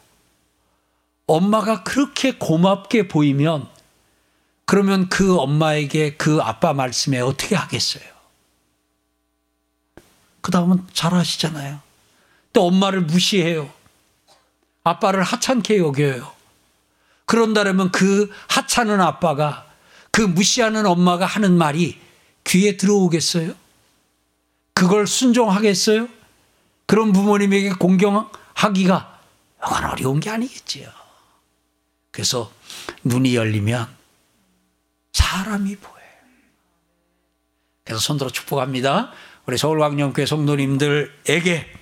엄마가 1.25 1.83
그렇게 1.83 2.33
고맙게 2.37 3.07
보이면, 3.07 3.67
그러면 4.65 5.09
그 5.09 5.39
엄마에게 5.39 6.17
그 6.17 6.39
아빠 6.43 6.73
말씀에 6.73 7.19
어떻게 7.19 7.55
하겠어요? 7.55 8.03
그 10.41 10.51
다음은 10.51 10.85
잘 10.93 11.15
하시잖아요. 11.15 11.88
또 12.53 12.67
엄마를 12.67 13.01
무시해요. 13.01 13.71
아빠를 14.83 15.23
하찮게 15.23 15.77
여겨요. 15.77 16.31
그런다면 17.25 17.91
그 17.91 18.31
하찮은 18.47 19.01
아빠가 19.01 19.67
그 20.11 20.21
무시하는 20.21 20.85
엄마가 20.85 21.25
하는 21.25 21.57
말이 21.57 21.99
귀에 22.43 22.77
들어오겠어요? 22.77 23.53
그걸 24.73 25.05
순종하겠어요? 25.05 26.07
그런 26.87 27.13
부모님에게 27.13 27.73
공경하기가 27.73 29.19
그건 29.59 29.85
어려운 29.85 30.19
게 30.19 30.29
아니겠지요. 30.29 30.89
그래서 32.11 32.51
눈이 33.03 33.35
열리면 33.35 33.87
사람이 35.13 35.75
보여요. 35.75 35.99
그래서 37.83 37.99
손들어 37.99 38.29
축복합니다. 38.29 39.11
우리 39.45 39.57
서울광명교회 39.57 40.25
성도님들에게 40.25 41.78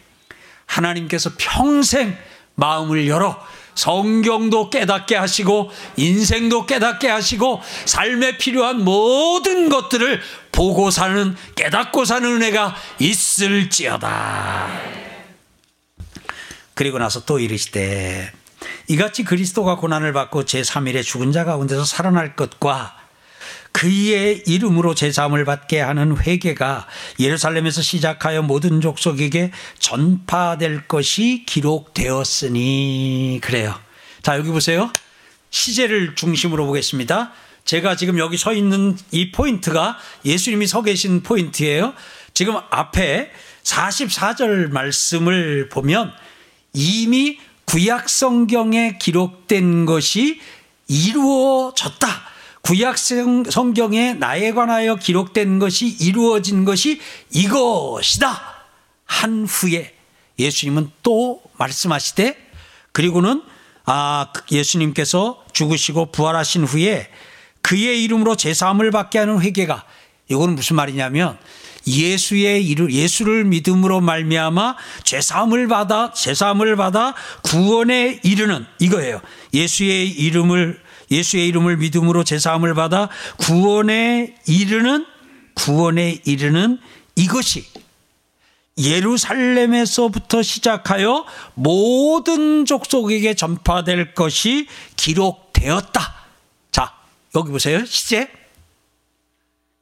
하나님께서 0.67 1.31
평생 1.37 2.15
마음을 2.55 3.07
열어 3.07 3.39
성경도 3.77 4.71
깨닫게 4.71 5.15
하시고 5.15 5.71
인생도 5.97 6.65
깨닫게 6.65 7.07
하시고 7.07 7.61
삶에 7.85 8.37
필요한 8.37 8.83
모든 8.83 9.69
것들을 9.69 10.19
보고 10.51 10.89
사는 10.89 11.35
깨닫고 11.55 12.05
사는 12.05 12.27
은혜가 12.27 12.75
있을지어다. 12.99 14.67
그리고 16.73 16.97
나서 16.97 17.23
또 17.25 17.39
이르시되 17.39 18.31
이같이 18.87 19.23
그리스도가 19.23 19.75
고난을 19.75 20.13
받고 20.13 20.45
제3일에 20.45 21.03
죽은 21.03 21.31
자 21.31 21.43
가운데서 21.43 21.85
살아날 21.85 22.35
것과 22.35 22.95
그의 23.77 24.41
이름으로 24.47 24.95
제사함을 24.95 25.45
받게 25.45 25.79
하는 25.79 26.17
회개가 26.17 26.87
예루살렘에서 27.19 27.83
시작하여 27.83 28.41
모든 28.41 28.81
족속에게 28.81 29.51
전파될 29.77 30.87
것이 30.87 31.43
기록되었으니 31.45 33.39
그래요. 33.43 33.79
자 34.23 34.35
여기 34.35 34.49
보세요. 34.49 34.91
시제를 35.51 36.15
중심으로 36.15 36.65
보겠습니다. 36.65 37.33
제가 37.65 37.95
지금 37.95 38.17
여기 38.17 38.35
서 38.35 38.51
있는 38.51 38.97
이 39.11 39.31
포인트가 39.31 39.99
예수님이 40.25 40.65
서 40.65 40.81
계신 40.81 41.21
포인트예요. 41.21 41.93
지금 42.33 42.55
앞에 42.71 43.31
44절 43.61 44.71
말씀을 44.71 45.69
보면 45.69 46.11
이미 46.73 47.37
구약 47.65 48.09
성경에 48.09 48.97
기록된 48.97 49.85
것이 49.85 50.41
이루어졌다. 50.87 52.36
구약 52.67 52.97
성경에 52.97 54.13
나에 54.15 54.51
관하여 54.51 54.97
기록된 54.97 55.57
것이 55.57 55.87
이루어진 55.87 56.65
것이 56.65 56.99
이것이다. 57.31 58.41
한 59.05 59.45
후에 59.45 59.95
예수님은 60.37 60.91
또 61.01 61.41
말씀하시되 61.57 62.35
그리고는 62.91 63.41
아 63.85 64.33
예수님께서 64.51 65.45
죽으시고 65.53 66.11
부활하신 66.11 66.65
후에 66.65 67.09
그의 67.61 68.03
이름으로 68.03 68.35
제사함을 68.35 68.91
받게 68.91 69.19
하는 69.19 69.39
회개가 69.39 69.85
이거는 70.27 70.55
무슨 70.55 70.75
말이냐면 70.75 71.37
예수의 71.87 72.67
이름 72.67 72.91
예수를 72.91 73.45
믿음으로 73.45 74.01
말미암아 74.01 74.75
죄 75.05 75.21
사함을 75.21 75.69
받아 75.69 76.11
죄 76.11 76.33
사함을 76.33 76.75
받아 76.75 77.15
구원에 77.43 78.19
이르는 78.23 78.65
이거예요. 78.79 79.21
예수의 79.53 80.09
이름을 80.09 80.85
예수의 81.11 81.47
이름을 81.47 81.77
믿음으로 81.77 82.23
죄 82.23 82.39
사함을 82.39 82.73
받아 82.73 83.09
구원에 83.37 84.35
이르는 84.45 85.05
구원에 85.53 86.21
이르는 86.25 86.79
이것이 87.15 87.65
예루살렘에서부터 88.77 90.43
시작하여 90.43 91.25
모든 91.55 92.65
족속에게 92.65 93.33
전파될 93.33 94.13
것이 94.13 94.67
기록되었다. 94.95 96.15
자, 96.71 96.93
여기 97.35 97.51
보세요. 97.51 97.83
시제. 97.85 98.29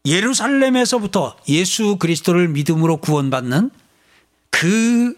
예루살렘에서부터 0.05 1.35
예수 1.49 1.97
그리스도를 1.97 2.47
믿음으로 2.47 2.97
구원받는 2.97 3.71
그 4.49 5.17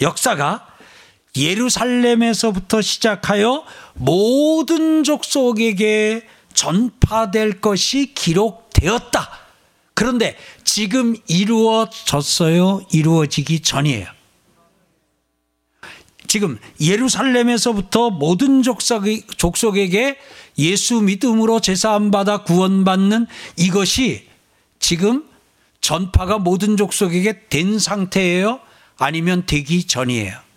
역사가 0.00 0.67
예루살렘에서부터 1.38 2.82
시작하여 2.82 3.64
모든 3.94 5.04
족속에게 5.04 6.26
전파될 6.52 7.60
것이 7.60 8.12
기록되었다. 8.14 9.30
그런데 9.94 10.36
지금 10.64 11.16
이루어졌어요? 11.26 12.82
이루어지기 12.92 13.60
전이에요. 13.60 14.06
지금 16.26 16.58
예루살렘에서부터 16.80 18.10
모든 18.10 18.62
족속에게 18.62 20.18
예수 20.58 21.00
믿음으로 21.00 21.60
제사함 21.60 22.10
받아 22.10 22.42
구원받는 22.44 23.26
이것이 23.56 24.28
지금 24.78 25.24
전파가 25.80 26.38
모든 26.38 26.76
족속에게 26.76 27.48
된 27.48 27.78
상태예요? 27.78 28.60
아니면 28.98 29.44
되기 29.46 29.86
전이에요? 29.86 30.47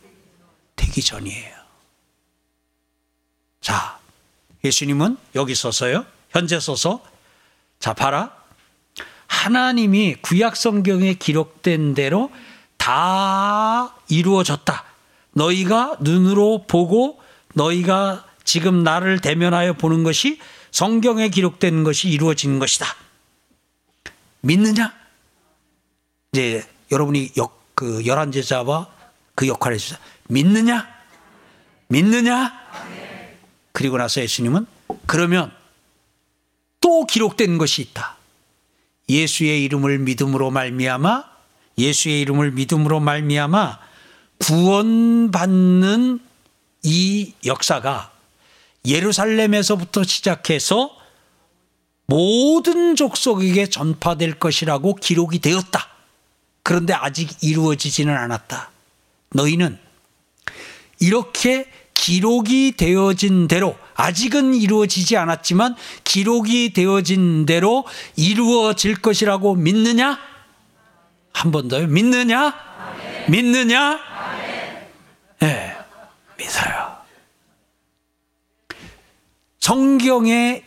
되기 0.76 1.02
전이에요. 1.02 1.56
자, 3.62 4.00
예수님은 4.64 5.18
여기 5.36 5.56
서서요. 5.56 6.06
현재 6.30 6.60
서서 6.60 7.04
자, 7.80 7.94
봐라. 7.94 8.36
하나님이 9.28 10.16
구약 10.22 10.56
성경에 10.56 11.14
기록된 11.14 11.94
대로 11.94 12.32
다 12.78 13.96
이루어졌다. 14.10 14.84
너희가 15.34 15.98
눈으로 16.02 16.66
보고 16.68 17.22
너희가 17.54 18.26
지금 18.44 18.84
나를 18.84 19.20
대면하여 19.20 19.74
보는 19.74 20.04
것이 20.04 20.40
성경에 20.72 21.30
기록된 21.30 21.84
것이 21.84 22.10
이루어진 22.10 22.60
것이다. 22.60 22.86
믿느냐? 24.42 24.94
이제 26.34 26.64
여러분이 26.92 27.32
역, 27.38 27.62
그 27.76 28.06
열한 28.06 28.32
제자와 28.32 28.88
그 29.36 29.48
역할을 29.48 29.76
해주자. 29.76 30.00
믿느냐? 30.32 30.88
믿느냐? 31.90 32.54
그리고 33.74 33.98
나서 33.98 34.22
예수님은 34.22 34.66
그러면 35.06 35.52
또 36.80 37.06
기록된 37.06 37.58
것이 37.58 37.82
있다. 37.82 38.16
예수의 39.10 39.64
이름을 39.66 40.00
믿음으로 40.00 40.50
말미암아 40.52 41.26
예수의 41.78 42.22
이름을 42.22 42.52
믿음으로 42.52 43.02
말미암아 43.02 43.80
구원받는 44.38 46.20
이 46.84 47.34
역사가 47.46 48.12
예루살렘에서부터 48.86 50.04
시작해서 50.04 50.96
모든 52.06 52.96
족속에게 52.96 53.70
전파될 53.70 54.40
것이라고 54.40 54.96
기록이 54.96 55.40
되었다. 55.40 55.90
그런데 56.64 56.94
아직 56.94 57.44
이루어지지는 57.44 58.16
않았다. 58.16 58.72
너희는 59.34 59.91
이렇게 61.02 61.70
기록이 61.94 62.76
되어진 62.78 63.48
대로 63.48 63.78
아직은 63.96 64.54
이루어지지 64.56 65.18
않았지만 65.18 65.76
기록이 66.04 66.72
되어진 66.74 67.46
대로 67.46 67.86
이루어질 68.16 68.96
것이라고 69.02 69.56
믿느냐? 69.56 70.18
한 71.34 71.52
번 71.52 71.68
더요. 71.68 71.88
믿느냐? 71.88 72.48
아멘. 72.48 73.32
믿느냐? 73.32 74.00
예. 75.44 75.46
네, 75.46 75.78
믿어요. 76.38 76.98
성경에 79.60 80.64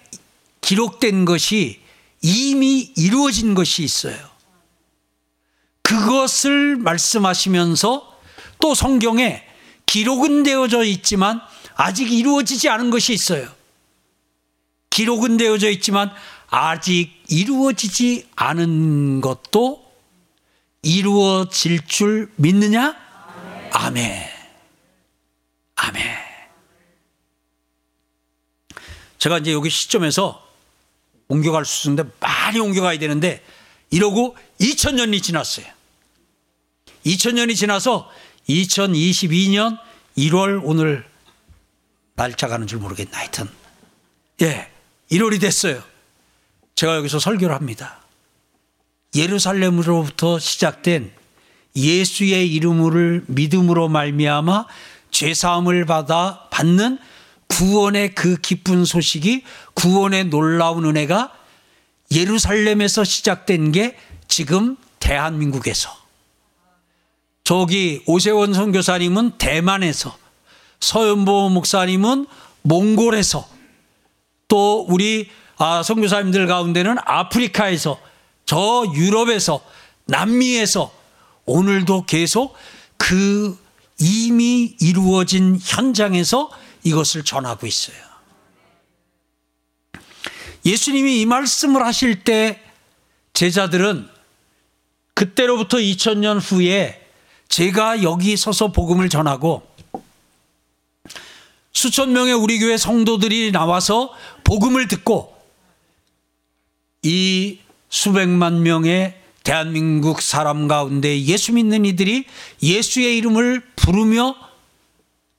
기록된 0.60 1.24
것이 1.24 1.80
이미 2.22 2.92
이루어진 2.96 3.54
것이 3.54 3.82
있어요. 3.82 4.16
그것을 5.82 6.76
말씀하시면서 6.76 8.18
또 8.60 8.74
성경에 8.74 9.43
기록은 9.86 10.42
되어져 10.42 10.84
있지만 10.84 11.40
아직 11.74 12.10
이루어지지 12.12 12.68
않은 12.68 12.90
것이 12.90 13.12
있어요. 13.12 13.48
기록은 14.90 15.36
되어져 15.36 15.70
있지만 15.70 16.12
아직 16.48 17.22
이루어지지 17.28 18.28
않은 18.36 19.20
것도 19.20 19.84
이루어질 20.82 21.84
줄 21.86 22.30
믿느냐? 22.36 22.96
아멘. 23.72 24.28
아멘. 25.76 26.16
제가 29.18 29.38
이제 29.38 29.52
여기 29.52 29.70
시점에서 29.70 30.46
옮겨갈 31.28 31.64
수 31.64 31.88
있는데 31.88 32.10
많이 32.20 32.60
옮겨가야 32.60 32.98
되는데 32.98 33.42
이러고 33.90 34.36
2000년이 34.60 35.22
지났어요. 35.22 35.66
2000년이 37.06 37.56
지나서 37.56 38.10
2022년 38.48 39.78
1월 40.18 40.60
오늘 40.62 41.04
날짜 42.14 42.48
가는 42.48 42.66
줄 42.66 42.78
모르겠네. 42.78 43.10
하여튼. 43.12 43.48
예. 44.42 44.70
1월이 45.10 45.40
됐어요. 45.40 45.82
제가 46.74 46.96
여기서 46.96 47.18
설교를 47.18 47.54
합니다. 47.54 48.00
예루살렘으로부터 49.14 50.38
시작된 50.38 51.12
예수의 51.76 52.52
이름을 52.52 53.24
믿음으로 53.28 53.88
말미암아 53.88 54.66
죄 55.10 55.34
사함을 55.34 55.86
받아 55.86 56.48
받는 56.50 56.98
구원의 57.48 58.14
그 58.14 58.36
기쁜 58.36 58.84
소식이 58.84 59.44
구원의 59.74 60.24
놀라운 60.24 60.84
은혜가 60.84 61.32
예루살렘에서 62.10 63.04
시작된 63.04 63.72
게 63.72 63.96
지금 64.26 64.76
대한민국에서 64.98 66.03
저기 67.44 68.02
오세원 68.06 68.54
선교사님은 68.54 69.32
대만에서 69.32 70.16
서연보 70.80 71.50
목사님은 71.50 72.26
몽골에서 72.62 73.46
또 74.48 74.86
우리 74.88 75.28
아, 75.58 75.82
선교사님들 75.82 76.46
가운데는 76.46 76.96
아프리카에서 77.04 78.00
저 78.46 78.84
유럽에서 78.94 79.62
남미에서 80.06 80.90
오늘도 81.44 82.06
계속 82.06 82.56
그 82.96 83.58
이미 84.00 84.74
이루어진 84.80 85.58
현장에서 85.62 86.50
이것을 86.82 87.24
전하고 87.24 87.66
있어요. 87.66 87.96
예수님이 90.64 91.20
이 91.20 91.26
말씀을 91.26 91.84
하실 91.84 92.24
때 92.24 92.60
제자들은 93.34 94.08
그때로부터 95.12 95.76
2000년 95.76 96.40
후에 96.40 97.03
제가 97.48 98.02
여기 98.02 98.36
서서 98.36 98.72
복음을 98.72 99.08
전하고 99.08 99.62
수천 101.72 102.12
명의 102.12 102.32
우리 102.32 102.58
교회 102.58 102.76
성도들이 102.76 103.52
나와서 103.52 104.12
복음을 104.44 104.88
듣고 104.88 105.36
이 107.02 107.58
수백만 107.88 108.62
명의 108.62 109.20
대한민국 109.42 110.22
사람 110.22 110.66
가운데 110.68 111.20
예수 111.22 111.52
믿는 111.52 111.84
이들이 111.84 112.24
예수의 112.62 113.18
이름을 113.18 113.62
부르며 113.76 114.34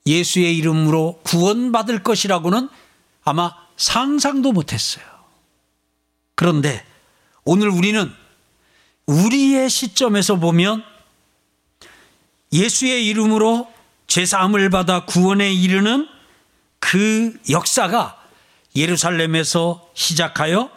예수의 0.05 0.55
이름으로 0.57 1.21
구원받을 1.23 2.03
것이라고는 2.03 2.69
아마 3.23 3.55
상상도 3.75 4.51
못했어요. 4.51 5.03
그런데 6.35 6.85
오늘 7.43 7.69
우리는 7.69 8.11
우리의 9.07 9.69
시점에서 9.69 10.35
보면 10.35 10.83
예수의 12.55 13.05
이름으로 13.07 13.67
제사함을 14.07 14.69
받아 14.69 15.05
구원에 15.05 15.51
이르는 15.53 16.07
그 16.79 17.37
역사가 17.49 18.21
예루살렘에서 18.75 19.89
시작하여 19.93 20.69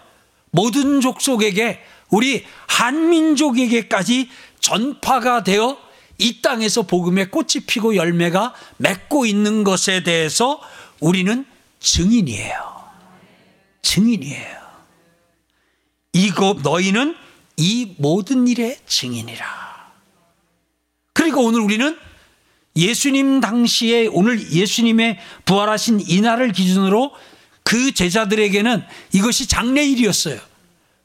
모든 0.50 1.00
족속에게 1.00 1.80
우리 2.10 2.44
한민족에게까지 2.66 4.28
전파가 4.60 5.44
되어 5.44 5.78
이 6.18 6.42
땅에서 6.42 6.82
복음의 6.82 7.30
꽃이 7.30 7.64
피고 7.66 7.94
열매가 7.94 8.54
맺고 8.78 9.26
있는 9.26 9.62
것에 9.62 10.02
대해서 10.02 10.60
우리는 10.98 11.46
증인이에요. 11.78 12.78
증인이에요. 13.82 14.58
이거 16.12 16.56
너희는 16.60 17.14
이 17.56 17.94
모든 17.98 18.48
일의 18.48 18.78
증인이라. 18.86 19.67
그리고 21.18 21.44
오늘 21.44 21.62
우리는 21.62 21.98
예수님 22.76 23.40
당시에 23.40 24.06
오늘 24.06 24.52
예수님의 24.52 25.18
부활하신 25.46 26.00
이날을 26.06 26.52
기준으로 26.52 27.10
그 27.64 27.92
제자들에게는 27.92 28.84
이것이 29.12 29.48
장래일이었어요. 29.48 30.38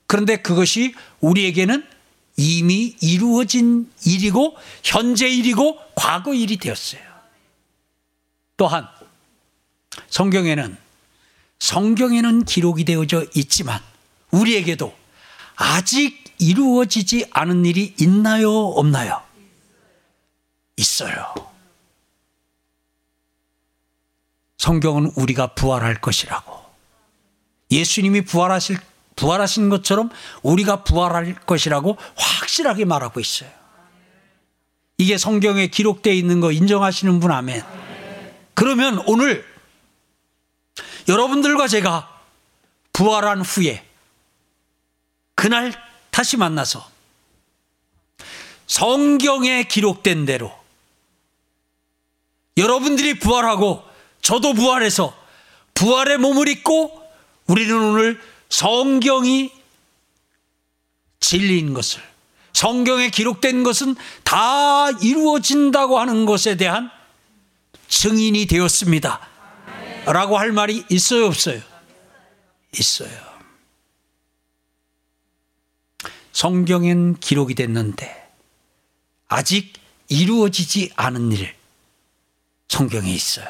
그런데 0.06 0.36
그것이 0.36 0.94
우리에게는 1.20 1.84
이미 2.38 2.96
이루어진 3.02 3.90
일이고 4.06 4.56
현재 4.84 5.28
일이고 5.28 5.80
과거 5.96 6.36
일이 6.36 6.58
되었어요. 6.58 7.02
또한 8.56 8.88
성경에는 10.10 10.78
성경에는 11.58 12.46
기록이 12.46 12.86
되어져 12.86 13.26
있지만 13.34 13.82
우리에게도 14.30 14.96
아직 15.56 16.24
이루어지지 16.38 17.26
않은 17.32 17.66
일이 17.66 17.96
있나요? 18.00 18.52
없나요? 18.52 19.23
있어요. 20.78 21.34
성경은 24.58 25.12
우리가 25.16 25.48
부활할 25.56 26.00
것이라고. 26.00 26.64
예수님이 27.70 28.22
부활하실, 28.22 28.78
부활하신 29.16 29.70
것처럼 29.70 30.10
우리가 30.42 30.84
부활할 30.84 31.36
것이라고 31.46 31.98
확실하게 32.16 32.86
말하고 32.86 33.20
있어요. 33.20 33.50
이게 34.98 35.18
성경에 35.18 35.68
기록되어 35.68 36.14
있는 36.14 36.40
거 36.40 36.52
인정하시는 36.52 37.20
분 37.20 37.32
아멘. 37.32 37.62
그러면 38.54 39.04
오늘 39.08 39.46
여러분들과 41.08 41.68
제가 41.68 42.10
부활한 42.94 43.42
후에 43.42 43.86
그날 45.36 45.74
다시 46.10 46.38
만나서 46.38 46.90
성경에 48.68 49.64
기록된 49.64 50.26
대로 50.26 50.63
여러분들이 52.58 53.20
부활하고 53.20 53.84
저도 54.22 54.54
부활해서 54.54 55.16
부활의 55.74 56.18
몸을 56.20 56.48
입고 56.48 57.02
우리는 57.48 57.76
오늘 57.76 58.22
성경이 58.50 59.52
진리인 61.20 61.74
것을 61.74 62.02
성경에 62.54 63.10
기록된 63.10 63.64
것은 63.64 63.96
다 64.24 64.92
이루어진다고 64.92 66.00
하는 66.00 66.26
것에 66.26 66.56
대한 66.56 66.92
증인이 67.88 68.46
되었습니다. 68.46 69.28
라고 70.06 70.38
할 70.38 70.52
말이 70.52 70.84
있어요, 70.90 71.26
없어요? 71.26 71.62
있어요. 72.78 73.34
성경엔 76.32 77.20
기록이 77.20 77.56
됐는데 77.56 78.30
아직 79.28 79.74
이루어지지 80.10 80.92
않은 80.96 81.32
일 81.32 81.56
성경에 82.74 83.14
있어요. 83.14 83.48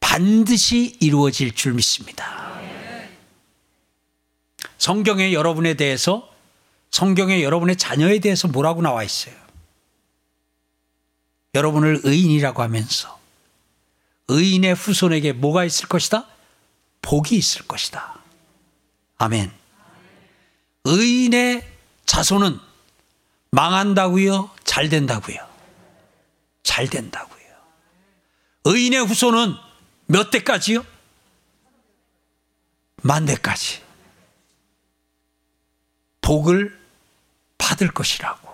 반드시 0.00 0.96
이루어질 1.00 1.54
줄 1.54 1.74
믿습니다. 1.74 2.58
성경에 4.78 5.32
여러분에 5.32 5.74
대해서 5.74 6.28
성경에 6.90 7.44
여러분의 7.44 7.76
자녀에 7.76 8.18
대해서 8.18 8.48
뭐라고 8.48 8.82
나와 8.82 9.04
있어요? 9.04 9.36
여러분을 11.54 12.00
의인이라고 12.02 12.62
하면서 12.62 13.16
의인의 14.26 14.74
후손에게 14.74 15.32
뭐가 15.32 15.64
있을 15.64 15.86
것이다? 15.86 16.26
복이 17.00 17.36
있을 17.36 17.68
것이다. 17.68 18.18
아멘. 19.18 19.52
의인의 20.82 21.64
자손은 22.06 22.58
망한다고요? 23.52 24.50
잘 24.64 24.88
된다고요? 24.88 25.38
잘 26.64 26.90
된다고요. 26.90 27.33
의인의 28.64 29.04
후손은 29.04 29.54
몇 30.06 30.30
대까지요? 30.30 30.84
만 33.02 33.26
대까지. 33.26 33.82
복을 36.20 36.78
받을 37.58 37.92
것이라고. 37.92 38.48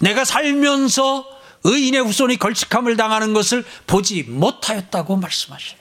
내가 0.00 0.24
살면서 0.24 1.26
의인의 1.64 2.02
후손이 2.02 2.36
걸칙함을 2.36 2.96
당하는 2.96 3.32
것을 3.32 3.64
보지 3.86 4.22
못하였다고 4.24 5.16
말씀하셔요. 5.16 5.80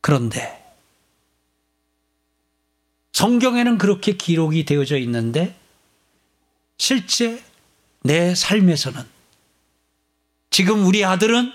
그런데 0.00 0.58
성경에는 3.12 3.78
그렇게 3.78 4.16
기록이 4.16 4.64
되어져 4.64 4.96
있는데 4.98 5.54
실제 6.78 7.44
내 8.02 8.34
삶에서는 8.34 9.19
지금 10.50 10.84
우리 10.84 11.04
아들은 11.04 11.52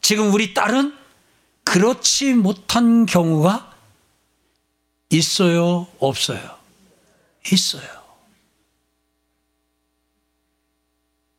지금 0.00 0.32
우리 0.32 0.52
딸은 0.54 0.96
그렇지 1.64 2.34
못한 2.34 3.06
경우가 3.06 3.74
있어요, 5.10 5.88
없어요? 5.98 6.58
있어요. 7.50 8.04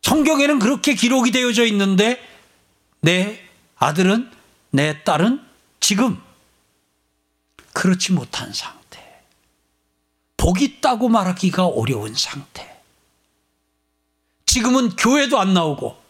성경에는 0.01 0.59
그렇게 0.59 0.93
기록이 0.93 1.31
되어져 1.31 1.65
있는데 1.65 2.21
내 3.01 3.39
아들은 3.75 4.31
내 4.71 5.03
딸은 5.03 5.43
지금 5.79 6.21
그렇지 7.73 8.13
못한 8.13 8.51
상태. 8.53 9.03
복 10.37 10.61
있다고 10.61 11.09
말하기가 11.09 11.65
어려운 11.65 12.13
상태. 12.13 12.81
지금은 14.45 14.95
교회도 14.95 15.39
안 15.39 15.53
나오고 15.53 16.04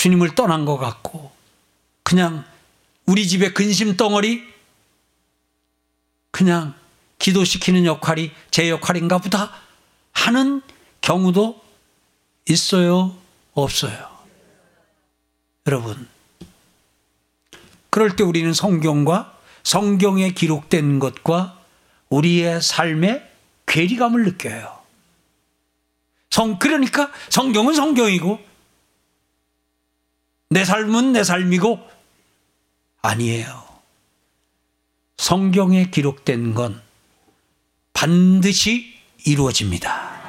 주님을 0.00 0.34
떠난 0.34 0.64
것 0.64 0.78
같고 0.78 1.30
그냥 2.02 2.42
우리 3.04 3.28
집의 3.28 3.52
근심 3.52 3.98
덩어리 3.98 4.42
그냥 6.30 6.72
기도시키는 7.18 7.84
역할이 7.84 8.30
제 8.50 8.70
역할인가 8.70 9.18
보다 9.18 9.52
하는 10.12 10.62
경우도 11.02 11.60
있어요? 12.48 13.14
없어요? 13.52 14.08
여러분, 15.66 16.08
그럴 17.90 18.16
때 18.16 18.24
우리는 18.24 18.54
성경과 18.54 19.36
성경에 19.64 20.32
기록된 20.32 20.98
것과 20.98 21.60
우리의 22.08 22.62
삶의 22.62 23.28
괴리감을 23.66 24.24
느껴요. 24.24 24.78
성, 26.30 26.58
그러니까 26.58 27.12
성경은 27.28 27.74
성경이고, 27.74 28.49
내 30.50 30.64
삶은 30.64 31.12
내 31.12 31.22
삶이고, 31.22 31.80
아니에요. 33.02 33.70
성경에 35.16 35.90
기록된 35.90 36.54
건 36.54 36.82
반드시 37.92 38.94
이루어집니다. 39.24 40.20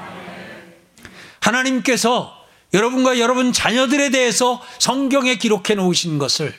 하나님께서 1.40 2.38
여러분과 2.74 3.20
여러분 3.20 3.52
자녀들에 3.52 4.12
대해서 4.12 4.62
성경에 4.80 5.36
기록해 5.36 5.76
놓으신 5.76 6.18
것을 6.20 6.58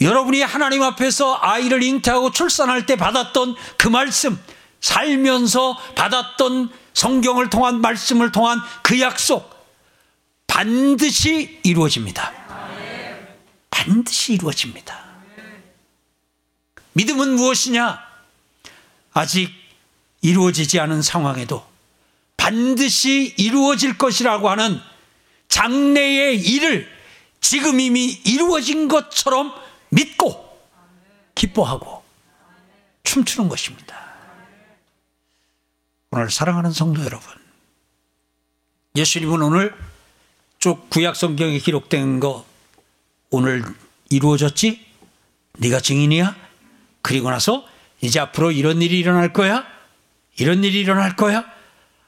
여러분이 0.00 0.40
하나님 0.42 0.82
앞에서 0.82 1.38
아이를 1.40 1.82
잉태하고 1.82 2.30
출산할 2.30 2.86
때 2.86 2.96
받았던 2.96 3.56
그 3.76 3.88
말씀, 3.88 4.40
살면서 4.80 5.76
받았던 5.94 6.70
성경을 6.94 7.50
통한 7.50 7.80
말씀을 7.80 8.32
통한 8.32 8.60
그 8.82 9.00
약속, 9.00 9.59
반드시 10.50 11.60
이루어집니다. 11.62 12.32
반드시 13.70 14.34
이루어집니다. 14.34 15.00
믿음은 16.92 17.36
무엇이냐? 17.36 18.00
아직 19.12 19.48
이루어지지 20.22 20.80
않은 20.80 21.02
상황에도 21.02 21.64
반드시 22.36 23.32
이루어질 23.38 23.96
것이라고 23.96 24.50
하는 24.50 24.80
장래의 25.48 26.40
일을 26.40 26.90
지금 27.40 27.78
이미 27.78 28.06
이루어진 28.24 28.88
것처럼 28.88 29.54
믿고 29.90 30.60
기뻐하고 31.36 32.02
춤추는 33.04 33.48
것입니다. 33.48 33.98
오늘 36.10 36.28
사랑하는 36.28 36.72
성도 36.72 37.04
여러분, 37.04 37.32
예수님은 38.96 39.42
오늘 39.42 39.90
쭉 40.60 40.90
구약 40.90 41.16
성경에 41.16 41.58
기록된 41.58 42.20
거 42.20 42.44
오늘 43.30 43.64
이루어졌지? 44.10 44.78
네가 45.56 45.80
증인이야? 45.80 46.36
그리고 47.00 47.30
나서 47.30 47.66
이제 48.02 48.20
앞으로 48.20 48.50
이런 48.50 48.82
일이 48.82 48.98
일어날 48.98 49.32
거야? 49.32 49.66
이런 50.38 50.62
일이 50.62 50.80
일어날 50.80 51.16
거야? 51.16 51.46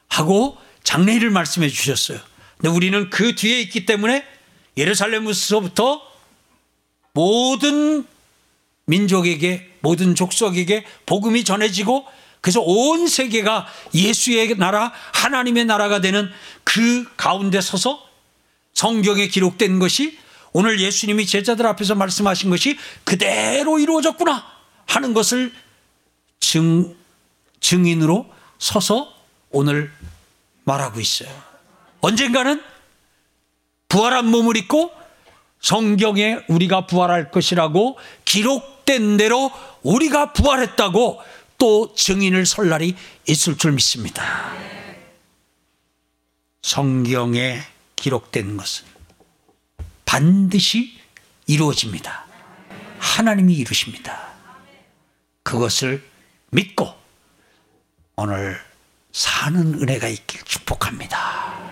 하고 0.08 0.58
장래일을 0.84 1.30
말씀해 1.30 1.70
주셨어요. 1.70 2.18
근데 2.58 2.68
우리는 2.68 3.08
그 3.08 3.34
뒤에 3.34 3.62
있기 3.62 3.86
때문에 3.86 4.22
예루살렘에서부터 4.76 6.02
모든 7.14 8.06
민족에게 8.84 9.76
모든 9.80 10.14
족속에게 10.14 10.84
복음이 11.06 11.44
전해지고 11.44 12.04
그래서 12.42 12.60
온 12.60 13.06
세계가 13.06 13.66
예수의 13.94 14.58
나라 14.58 14.92
하나님의 15.14 15.64
나라가 15.64 16.02
되는 16.02 16.30
그 16.64 17.06
가운데 17.16 17.62
서서 17.62 18.11
성경에 18.82 19.28
기록된 19.28 19.78
것이 19.78 20.18
오늘 20.52 20.80
예수님이 20.80 21.24
제자들 21.24 21.64
앞에서 21.68 21.94
말씀하신 21.94 22.50
것이 22.50 22.76
그대로 23.04 23.78
이루어졌구나 23.78 24.44
하는 24.86 25.14
것을 25.14 25.52
증, 26.40 26.96
증인으로 27.60 28.26
서서 28.58 29.14
오늘 29.50 29.92
말하고 30.64 30.98
있어요. 30.98 31.30
언젠가는 32.00 32.60
부활한 33.88 34.26
몸을 34.26 34.56
입고 34.56 34.90
성경에 35.60 36.40
우리가 36.48 36.86
부활할 36.88 37.30
것이라고 37.30 37.98
기록된 38.24 39.16
대로 39.16 39.52
우리가 39.84 40.32
부활했다고 40.32 41.20
또 41.56 41.94
증인을 41.94 42.46
설 42.46 42.68
날이 42.68 42.96
있을 43.28 43.56
줄 43.56 43.70
믿습니다. 43.70 44.52
성경에 46.62 47.60
기록된 47.96 48.56
것은 48.56 48.86
반드시 50.04 51.00
이루어집니다. 51.46 52.26
하나님이 52.98 53.54
이루십니다. 53.54 54.32
그것을 55.42 56.06
믿고 56.50 56.94
오늘 58.16 58.60
사는 59.12 59.74
은혜가 59.74 60.08
있길 60.08 60.42
축복합니다. 60.44 61.71